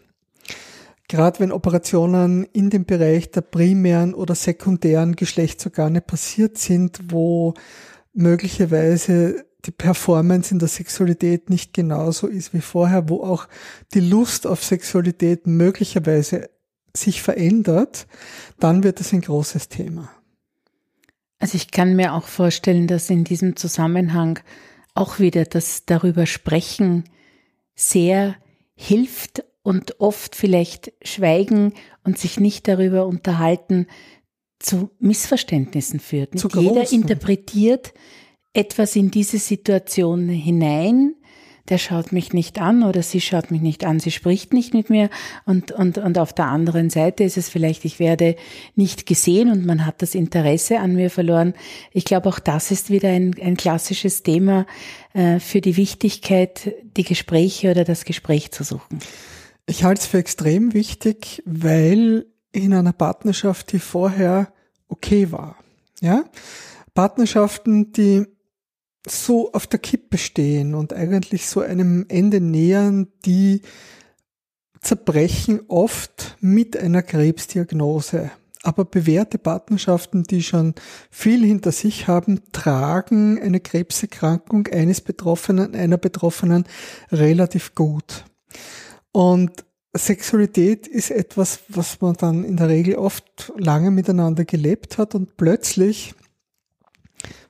Gerade 1.09 1.41
wenn 1.41 1.53
Operationen 1.53 2.45
in 2.53 2.71
dem 2.71 2.85
Bereich 2.85 3.33
der 3.33 3.43
primären 3.43 4.15
oder 4.15 4.35
sekundären 4.35 5.17
Geschlechtsorgane 5.17 6.01
passiert 6.01 6.59
sind, 6.59 7.13
wo 7.13 7.55
möglicherweise 8.15 9.45
die 9.65 9.73
Performance 9.73 10.53
in 10.53 10.59
der 10.59 10.69
Sexualität 10.69 11.51
nicht 11.51 11.75
genauso 11.75 12.29
ist 12.29 12.55
wie 12.55 12.61
vorher, 12.61 13.09
wo 13.09 13.23
auch 13.23 13.49
die 13.95 14.01
Lust 14.01 14.47
auf 14.47 14.63
Sexualität 14.63 15.47
möglicherweise 15.47 16.49
sich 16.97 17.23
verändert, 17.23 18.07
dann 18.59 18.83
wird 18.83 19.01
es 19.01 19.13
ein 19.13 19.21
großes 19.21 19.69
Thema. 19.69 20.11
Also 21.39 21.57
ich 21.57 21.71
kann 21.71 21.97
mir 21.97 22.15
auch 22.15 22.27
vorstellen, 22.27 22.87
dass 22.87 23.11
in 23.11 23.25
diesem 23.25 23.57
Zusammenhang 23.57 24.39
auch 24.95 25.19
wieder 25.19 25.45
das 25.45 25.85
darüber 25.87 26.27
sprechen 26.27 27.05
sehr 27.75 28.37
hilft 28.75 29.45
und 29.63 30.01
oft 30.01 30.37
vielleicht 30.37 30.93
schweigen 31.03 31.73
und 32.05 32.19
sich 32.19 32.39
nicht 32.39 32.69
darüber 32.69 33.07
unterhalten 33.07 33.87
zu 34.59 34.91
Missverständnissen 34.99 36.01
führt. 36.01 36.39
Zu 36.39 36.49
Jeder 36.49 36.91
interpretiert 36.93 37.93
etwas 38.53 38.97
in 38.97 39.11
diese 39.11 39.39
Situation 39.39 40.29
hinein 40.29 41.15
der 41.69 41.79
schaut 41.79 42.13
mich 42.13 42.33
nicht 42.33 42.61
an 42.61 42.83
oder 42.83 43.03
sie 43.03 43.21
schaut 43.21 43.51
mich 43.51 43.61
nicht 43.61 43.85
an, 43.85 44.01
sie 44.01 44.11
spricht 44.11 44.53
nicht 44.53 44.75
mit 44.75 44.91
mir 44.91 45.11
und, 45.45 45.71
und, 45.73 45.99
und 45.99 46.19
auf 46.19 46.33
der 46.33 46.47
anderen 46.47 46.91
Seite 46.91 47.25
ist 47.25 47.37
es 47.37 47.49
vielleicht, 47.49 47.85
ich 47.85 47.99
werde 47.99 48.37
nicht 48.75 49.07
gesehen 49.07 49.51
und 49.51 49.65
man 49.65 49.87
hat 49.87 50.03
das 50.03 50.15
Interesse 50.15 50.81
an 50.81 50.95
mir 50.95 51.11
verloren. 51.11 51.55
Ich 51.93 52.05
glaube, 52.05 52.29
auch 52.29 52.39
das 52.39 52.71
ist 52.71 52.91
wieder 52.91 53.11
ein, 53.11 53.35
ein 53.41 53.57
klassisches 53.57 54.23
Thema 54.23 54.67
äh, 55.13 55.39
für 55.39 55.61
die 55.61 55.77
Wichtigkeit, 55.77 56.75
die 56.97 57.05
Gespräche 57.05 57.71
oder 57.71 57.85
das 57.85 58.05
Gespräch 58.05 58.51
zu 58.51 58.65
suchen. 58.65 58.99
Ich 59.67 59.85
halte 59.85 60.01
es 60.01 60.07
für 60.07 60.19
extrem 60.19 60.75
wichtig, 60.75 61.43
weil 61.47 62.27
in 62.51 62.75
einer 62.75 62.93
Partnerschaft, 62.93 63.73
die 63.73 63.79
vorher 63.79 64.53
okay 64.89 65.31
war, 65.31 65.57
ja, 66.01 66.25
Partnerschaften, 66.95 67.93
die 67.93 68.27
so 69.07 69.53
auf 69.53 69.67
der 69.67 69.81
Kippe 69.81 70.19
stehen 70.19 70.75
und 70.75 70.93
eigentlich 70.93 71.47
so 71.49 71.61
einem 71.61 72.07
Ende 72.09 72.41
nähern, 72.41 73.09
die 73.25 73.63
zerbrechen 74.81 75.61
oft 75.69 76.37
mit 76.41 76.77
einer 76.77 77.03
Krebsdiagnose. 77.03 78.31
Aber 78.65 78.85
bewährte 78.85 79.39
Partnerschaften, 79.39 80.23
die 80.23 80.43
schon 80.43 80.75
viel 81.11 81.45
hinter 81.45 81.73
sich 81.73 82.07
haben, 82.07 82.43
tragen 82.53 83.41
eine 83.43 83.59
Krebserkrankung 83.59 84.69
eines 84.69 85.01
Betroffenen, 85.01 85.75
einer 85.75 85.99
Betroffenen 85.99 86.65
relativ 87.11 87.75
gut. 87.75 88.25
Und 89.11 89.65
Sexualität 89.95 90.87
ist 90.87 91.11
etwas, 91.11 91.61
was 91.69 92.01
man 92.01 92.15
dann 92.15 92.45
in 92.45 92.57
der 92.57 92.69
Regel 92.69 92.95
oft 92.95 93.53
lange 93.57 93.91
miteinander 93.91 94.45
gelebt 94.45 94.97
hat 94.97 95.15
und 95.15 95.37
plötzlich 95.37 96.15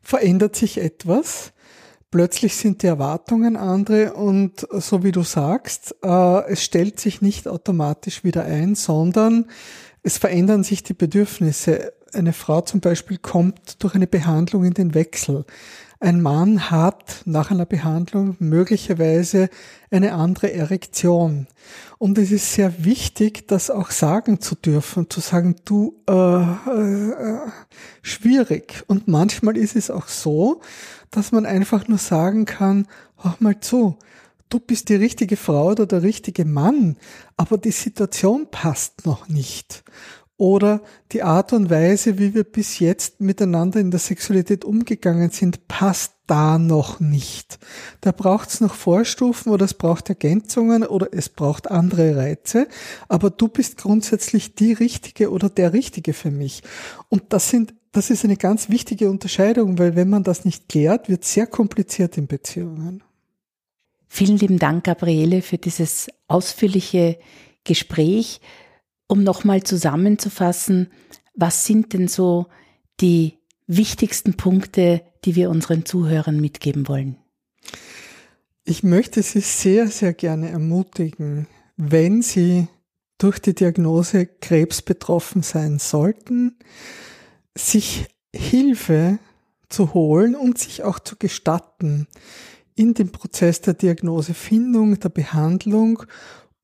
verändert 0.03 0.57
sich 0.57 0.79
etwas. 0.79 1.53
Plötzlich 2.11 2.57
sind 2.57 2.83
die 2.83 2.89
Erwartungen 2.89 3.57
andere 3.57 4.13
und 4.13 4.67
so 4.71 5.03
wie 5.03 5.13
du 5.13 5.23
sagst, 5.23 5.97
äh, 6.03 6.45
es 6.51 6.63
stellt 6.63 7.01
sich 7.01 7.23
nicht 7.23 7.49
automatisch 7.49 8.23
wieder 8.23 8.45
ein, 8.45 8.75
sondern 8.75 9.47
es 10.03 10.19
verändern 10.19 10.63
sich 10.63 10.83
die 10.83 10.93
Bedürfnisse. 10.93 11.95
Eine 12.13 12.35
Frau 12.35 12.61
zum 12.61 12.81
Beispiel 12.81 13.17
kommt 13.17 13.83
durch 13.83 13.95
eine 13.95 14.07
Behandlung 14.07 14.65
in 14.65 14.75
den 14.75 14.95
Wechsel. 14.95 15.47
Ein 16.03 16.21
Mann 16.21 16.69
hat 16.69 17.23
nach 17.27 17.53
einer 17.53 17.65
Behandlung 17.65 18.35
möglicherweise 18.41 19.49
eine 19.89 20.15
andere 20.15 20.53
Erektion. 20.53 21.47
Und 21.97 22.19
es 22.19 22.33
ist 22.33 22.55
sehr 22.55 22.85
wichtig, 22.85 23.47
das 23.47 23.71
auch 23.71 23.93
sagen 23.93 24.41
zu 24.41 24.57
dürfen, 24.57 25.09
zu 25.09 25.21
sagen, 25.21 25.55
du, 25.65 26.03
äh, 26.11 26.43
äh, 26.43 27.39
schwierig. 28.03 28.83
Und 28.89 29.07
manchmal 29.07 29.57
ist 29.57 29.77
es 29.77 29.93
auch 29.93 30.09
so, 30.09 30.61
dass 31.13 31.31
man 31.31 31.47
einfach 31.47 31.87
nur 31.87 31.99
sagen 31.99 32.47
kann, 32.47 32.89
hör 33.19 33.37
mal 33.39 33.61
zu, 33.61 33.97
du 34.49 34.59
bist 34.59 34.89
die 34.89 34.97
richtige 34.97 35.37
Frau 35.37 35.69
oder 35.71 35.87
der 35.87 36.03
richtige 36.03 36.45
Mann, 36.45 36.97
aber 37.37 37.59
die 37.59 37.71
Situation 37.71 38.49
passt 38.51 39.07
noch 39.07 39.29
nicht 39.29 39.85
oder 40.43 40.83
die 41.13 41.23
Art 41.23 41.53
und 41.53 41.71
Weise, 41.71 42.19
wie 42.19 42.35
wir 42.35 42.43
bis 42.43 42.81
jetzt 42.81 43.21
miteinander 43.21 43.79
in 43.79 43.93
der 43.93 44.01
Sexualität 44.01 44.65
umgegangen 44.65 45.31
sind, 45.31 45.69
passt 45.69 46.15
da 46.27 46.59
noch 46.59 46.99
nicht. 46.99 47.61
Da 48.01 48.11
braucht 48.11 48.49
es 48.49 48.61
noch 48.61 48.75
Vorstufen 48.75 49.53
oder 49.53 49.67
es 49.67 49.75
braucht 49.75 50.09
Ergänzungen 50.09 50.83
oder 50.83 51.07
es 51.13 51.29
braucht 51.29 51.71
andere 51.71 52.17
Reize, 52.17 52.67
aber 53.07 53.31
du 53.31 53.47
bist 53.47 53.79
grundsätzlich 53.79 54.57
die 54.57 54.73
Richtige 54.73 55.31
oder 55.31 55.49
der 55.49 55.73
Richtige 55.73 56.13
für 56.13 56.33
mich. 56.33 56.65
Und 57.09 57.23
das 57.29 57.49
sind 57.49 57.75
das 57.93 58.11
ist 58.11 58.25
eine 58.25 58.39
ganz 58.39 58.69
wichtige 58.69 59.11
Unterscheidung, 59.11 59.79
weil 59.79 59.95
wenn 59.95 60.09
man 60.09 60.25
das 60.25 60.45
nicht 60.45 60.69
klärt, 60.69 61.09
wird 61.09 61.25
sehr 61.25 61.47
kompliziert 61.47 62.17
in 62.17 62.27
Beziehungen. 62.27 63.05
Vielen 64.09 64.39
lieben 64.39 64.59
Dank, 64.59 64.85
Gabriele, 64.85 65.41
für 65.41 65.59
dieses 65.59 66.09
ausführliche 66.27 67.19
Gespräch 67.65 68.41
um 69.13 69.23
nochmal 69.25 69.63
zusammenzufassen, 69.63 70.89
was 71.35 71.67
sind 71.67 71.93
denn 71.93 72.09
so 72.09 72.47
die 72.99 73.35
wichtigsten 73.67 74.39
Punkte, 74.39 75.03
die 75.27 75.37
wir 75.37 75.51
unseren 75.51 75.85
Zuhörern 75.85 76.41
mitgeben 76.41 76.89
wollen? 76.89 77.19
Ich 78.65 78.83
möchte 78.83 79.23
Sie 79.23 79.41
sehr, 79.41 79.89
sehr 79.89 80.15
gerne 80.15 80.49
ermutigen, 80.49 81.47
wenn 81.77 82.23
Sie 82.23 82.69
durch 83.19 83.39
die 83.39 83.55
Diagnose 83.55 84.25
Krebs 84.25 84.81
betroffen 84.81 85.43
sein 85.43 85.79
sollten, 85.79 86.57
sich 87.55 88.09
Hilfe 88.35 89.19
zu 89.69 89.93
holen 89.93 90.35
und 90.35 90.57
sich 90.57 90.85
auch 90.85 90.99
zu 90.99 91.17
gestatten 91.17 92.07
in 92.75 92.95
dem 92.95 93.13
Prozess 93.13 93.61
der 93.61 93.75
Diagnosefindung, 93.75 94.99
der 95.01 95.11
Behandlung 95.11 96.05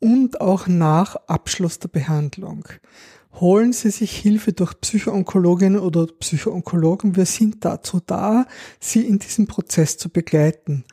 und 0.00 0.40
auch 0.40 0.66
nach 0.66 1.16
Abschluss 1.26 1.78
der 1.78 1.88
Behandlung. 1.88 2.64
Holen 3.40 3.72
Sie 3.72 3.90
sich 3.90 4.16
Hilfe 4.16 4.52
durch 4.52 4.80
Psychoonkologin 4.80 5.78
oder 5.78 6.06
Psychoonkologen. 6.06 7.14
Wir 7.14 7.26
sind 7.26 7.64
dazu 7.64 8.00
da, 8.04 8.46
Sie 8.80 9.06
in 9.06 9.18
diesem 9.18 9.46
Prozess 9.46 9.96
zu 9.96 10.08
begleiten. 10.08 10.84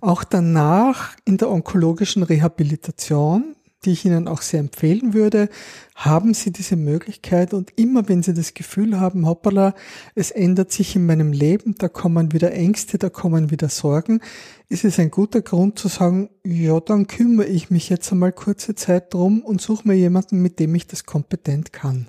Auch 0.00 0.24
danach 0.24 1.16
in 1.24 1.38
der 1.38 1.50
onkologischen 1.50 2.22
Rehabilitation 2.22 3.56
die 3.84 3.92
ich 3.92 4.04
Ihnen 4.04 4.28
auch 4.28 4.42
sehr 4.42 4.60
empfehlen 4.60 5.14
würde, 5.14 5.48
haben 5.94 6.34
Sie 6.34 6.50
diese 6.50 6.76
Möglichkeit 6.76 7.54
und 7.54 7.70
immer 7.76 8.08
wenn 8.08 8.22
Sie 8.22 8.34
das 8.34 8.54
Gefühl 8.54 8.98
haben, 8.98 9.26
hoppala, 9.26 9.74
es 10.14 10.30
ändert 10.30 10.72
sich 10.72 10.96
in 10.96 11.06
meinem 11.06 11.32
Leben, 11.32 11.74
da 11.78 11.88
kommen 11.88 12.32
wieder 12.32 12.52
Ängste, 12.52 12.98
da 12.98 13.10
kommen 13.10 13.50
wieder 13.50 13.68
Sorgen, 13.68 14.20
ist 14.68 14.84
es 14.84 14.98
ein 14.98 15.10
guter 15.10 15.42
Grund 15.42 15.78
zu 15.78 15.88
sagen, 15.88 16.30
ja, 16.44 16.80
dann 16.80 17.06
kümmere 17.06 17.46
ich 17.46 17.70
mich 17.70 17.88
jetzt 17.88 18.10
einmal 18.10 18.32
kurze 18.32 18.74
Zeit 18.74 19.14
drum 19.14 19.42
und 19.42 19.60
suche 19.60 19.86
mir 19.86 19.94
jemanden, 19.94 20.42
mit 20.42 20.58
dem 20.58 20.74
ich 20.74 20.86
das 20.86 21.04
kompetent 21.04 21.72
kann. 21.72 22.08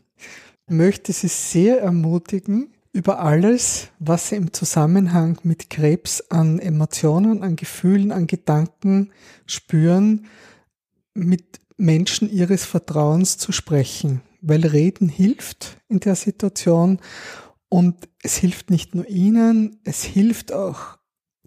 Ich 0.68 0.74
möchte 0.74 1.14
Sie 1.14 1.28
sehr 1.28 1.82
ermutigen, 1.82 2.70
über 2.96 3.20
alles, 3.20 3.90
was 4.00 4.30
Sie 4.30 4.38
im 4.38 4.54
Zusammenhang 4.54 5.38
mit 5.44 5.70
Krebs 5.70 6.22
an 6.30 6.60
Emotionen, 6.60 7.44
an 7.44 7.58
Gefühlen, 7.58 8.14
an 8.14 8.26
Gedanken 8.26 9.12
spüren, 9.46 10.28
mit 11.14 11.60
Menschen 11.78 12.32
ihres 12.32 12.66
Vertrauens 12.66 13.38
zu 13.38 13.52
sprechen, 13.52 14.22
weil 14.42 14.66
Reden 14.66 15.10
hilft 15.10 15.78
in 15.88 16.00
der 16.00 16.16
Situation 16.16 17.00
und 17.70 17.96
es 18.22 18.38
hilft 18.38 18.70
nicht 18.70 18.96
nur 18.96 19.08
ihnen, 19.10 19.80
es 19.84 20.04
hilft 20.04 20.54
auch 20.54 20.98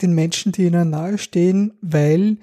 den 0.03 0.14
Menschen, 0.14 0.53
die 0.53 0.64
ihnen 0.66 0.91
nahestehen, 0.91 1.74
weil 1.81 2.39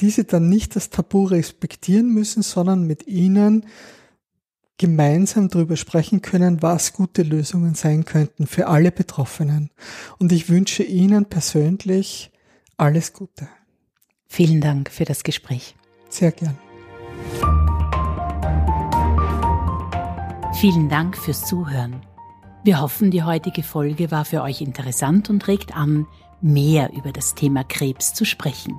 diese 0.00 0.24
dann 0.24 0.48
nicht 0.48 0.76
das 0.76 0.90
Tabu 0.90 1.24
respektieren 1.24 2.12
müssen, 2.12 2.42
sondern 2.42 2.86
mit 2.86 3.06
ihnen 3.06 3.66
gemeinsam 4.80 5.48
darüber 5.50 5.76
sprechen 5.76 6.22
können, 6.22 6.62
was 6.62 6.94
gute 6.94 7.22
Lösungen 7.22 7.74
sein 7.74 8.06
könnten 8.06 8.46
für 8.46 8.66
alle 8.66 8.90
Betroffenen. 8.90 9.70
Und 10.18 10.32
ich 10.32 10.48
wünsche 10.48 10.82
Ihnen 10.82 11.26
persönlich 11.26 12.30
alles 12.78 13.12
Gute. 13.12 13.46
Vielen 14.26 14.62
Dank 14.62 14.90
für 14.90 15.04
das 15.04 15.22
Gespräch. 15.22 15.74
Sehr 16.08 16.32
gern. 16.32 16.69
Vielen 20.60 20.88
Dank 20.90 21.16
fürs 21.16 21.46
Zuhören. 21.46 22.02
Wir 22.64 22.82
hoffen, 22.82 23.10
die 23.10 23.22
heutige 23.22 23.62
Folge 23.62 24.10
war 24.10 24.26
für 24.26 24.42
euch 24.42 24.60
interessant 24.60 25.30
und 25.30 25.48
regt 25.48 25.74
an, 25.74 26.06
mehr 26.42 26.92
über 26.92 27.12
das 27.12 27.34
Thema 27.34 27.64
Krebs 27.64 28.12
zu 28.12 28.26
sprechen. 28.26 28.78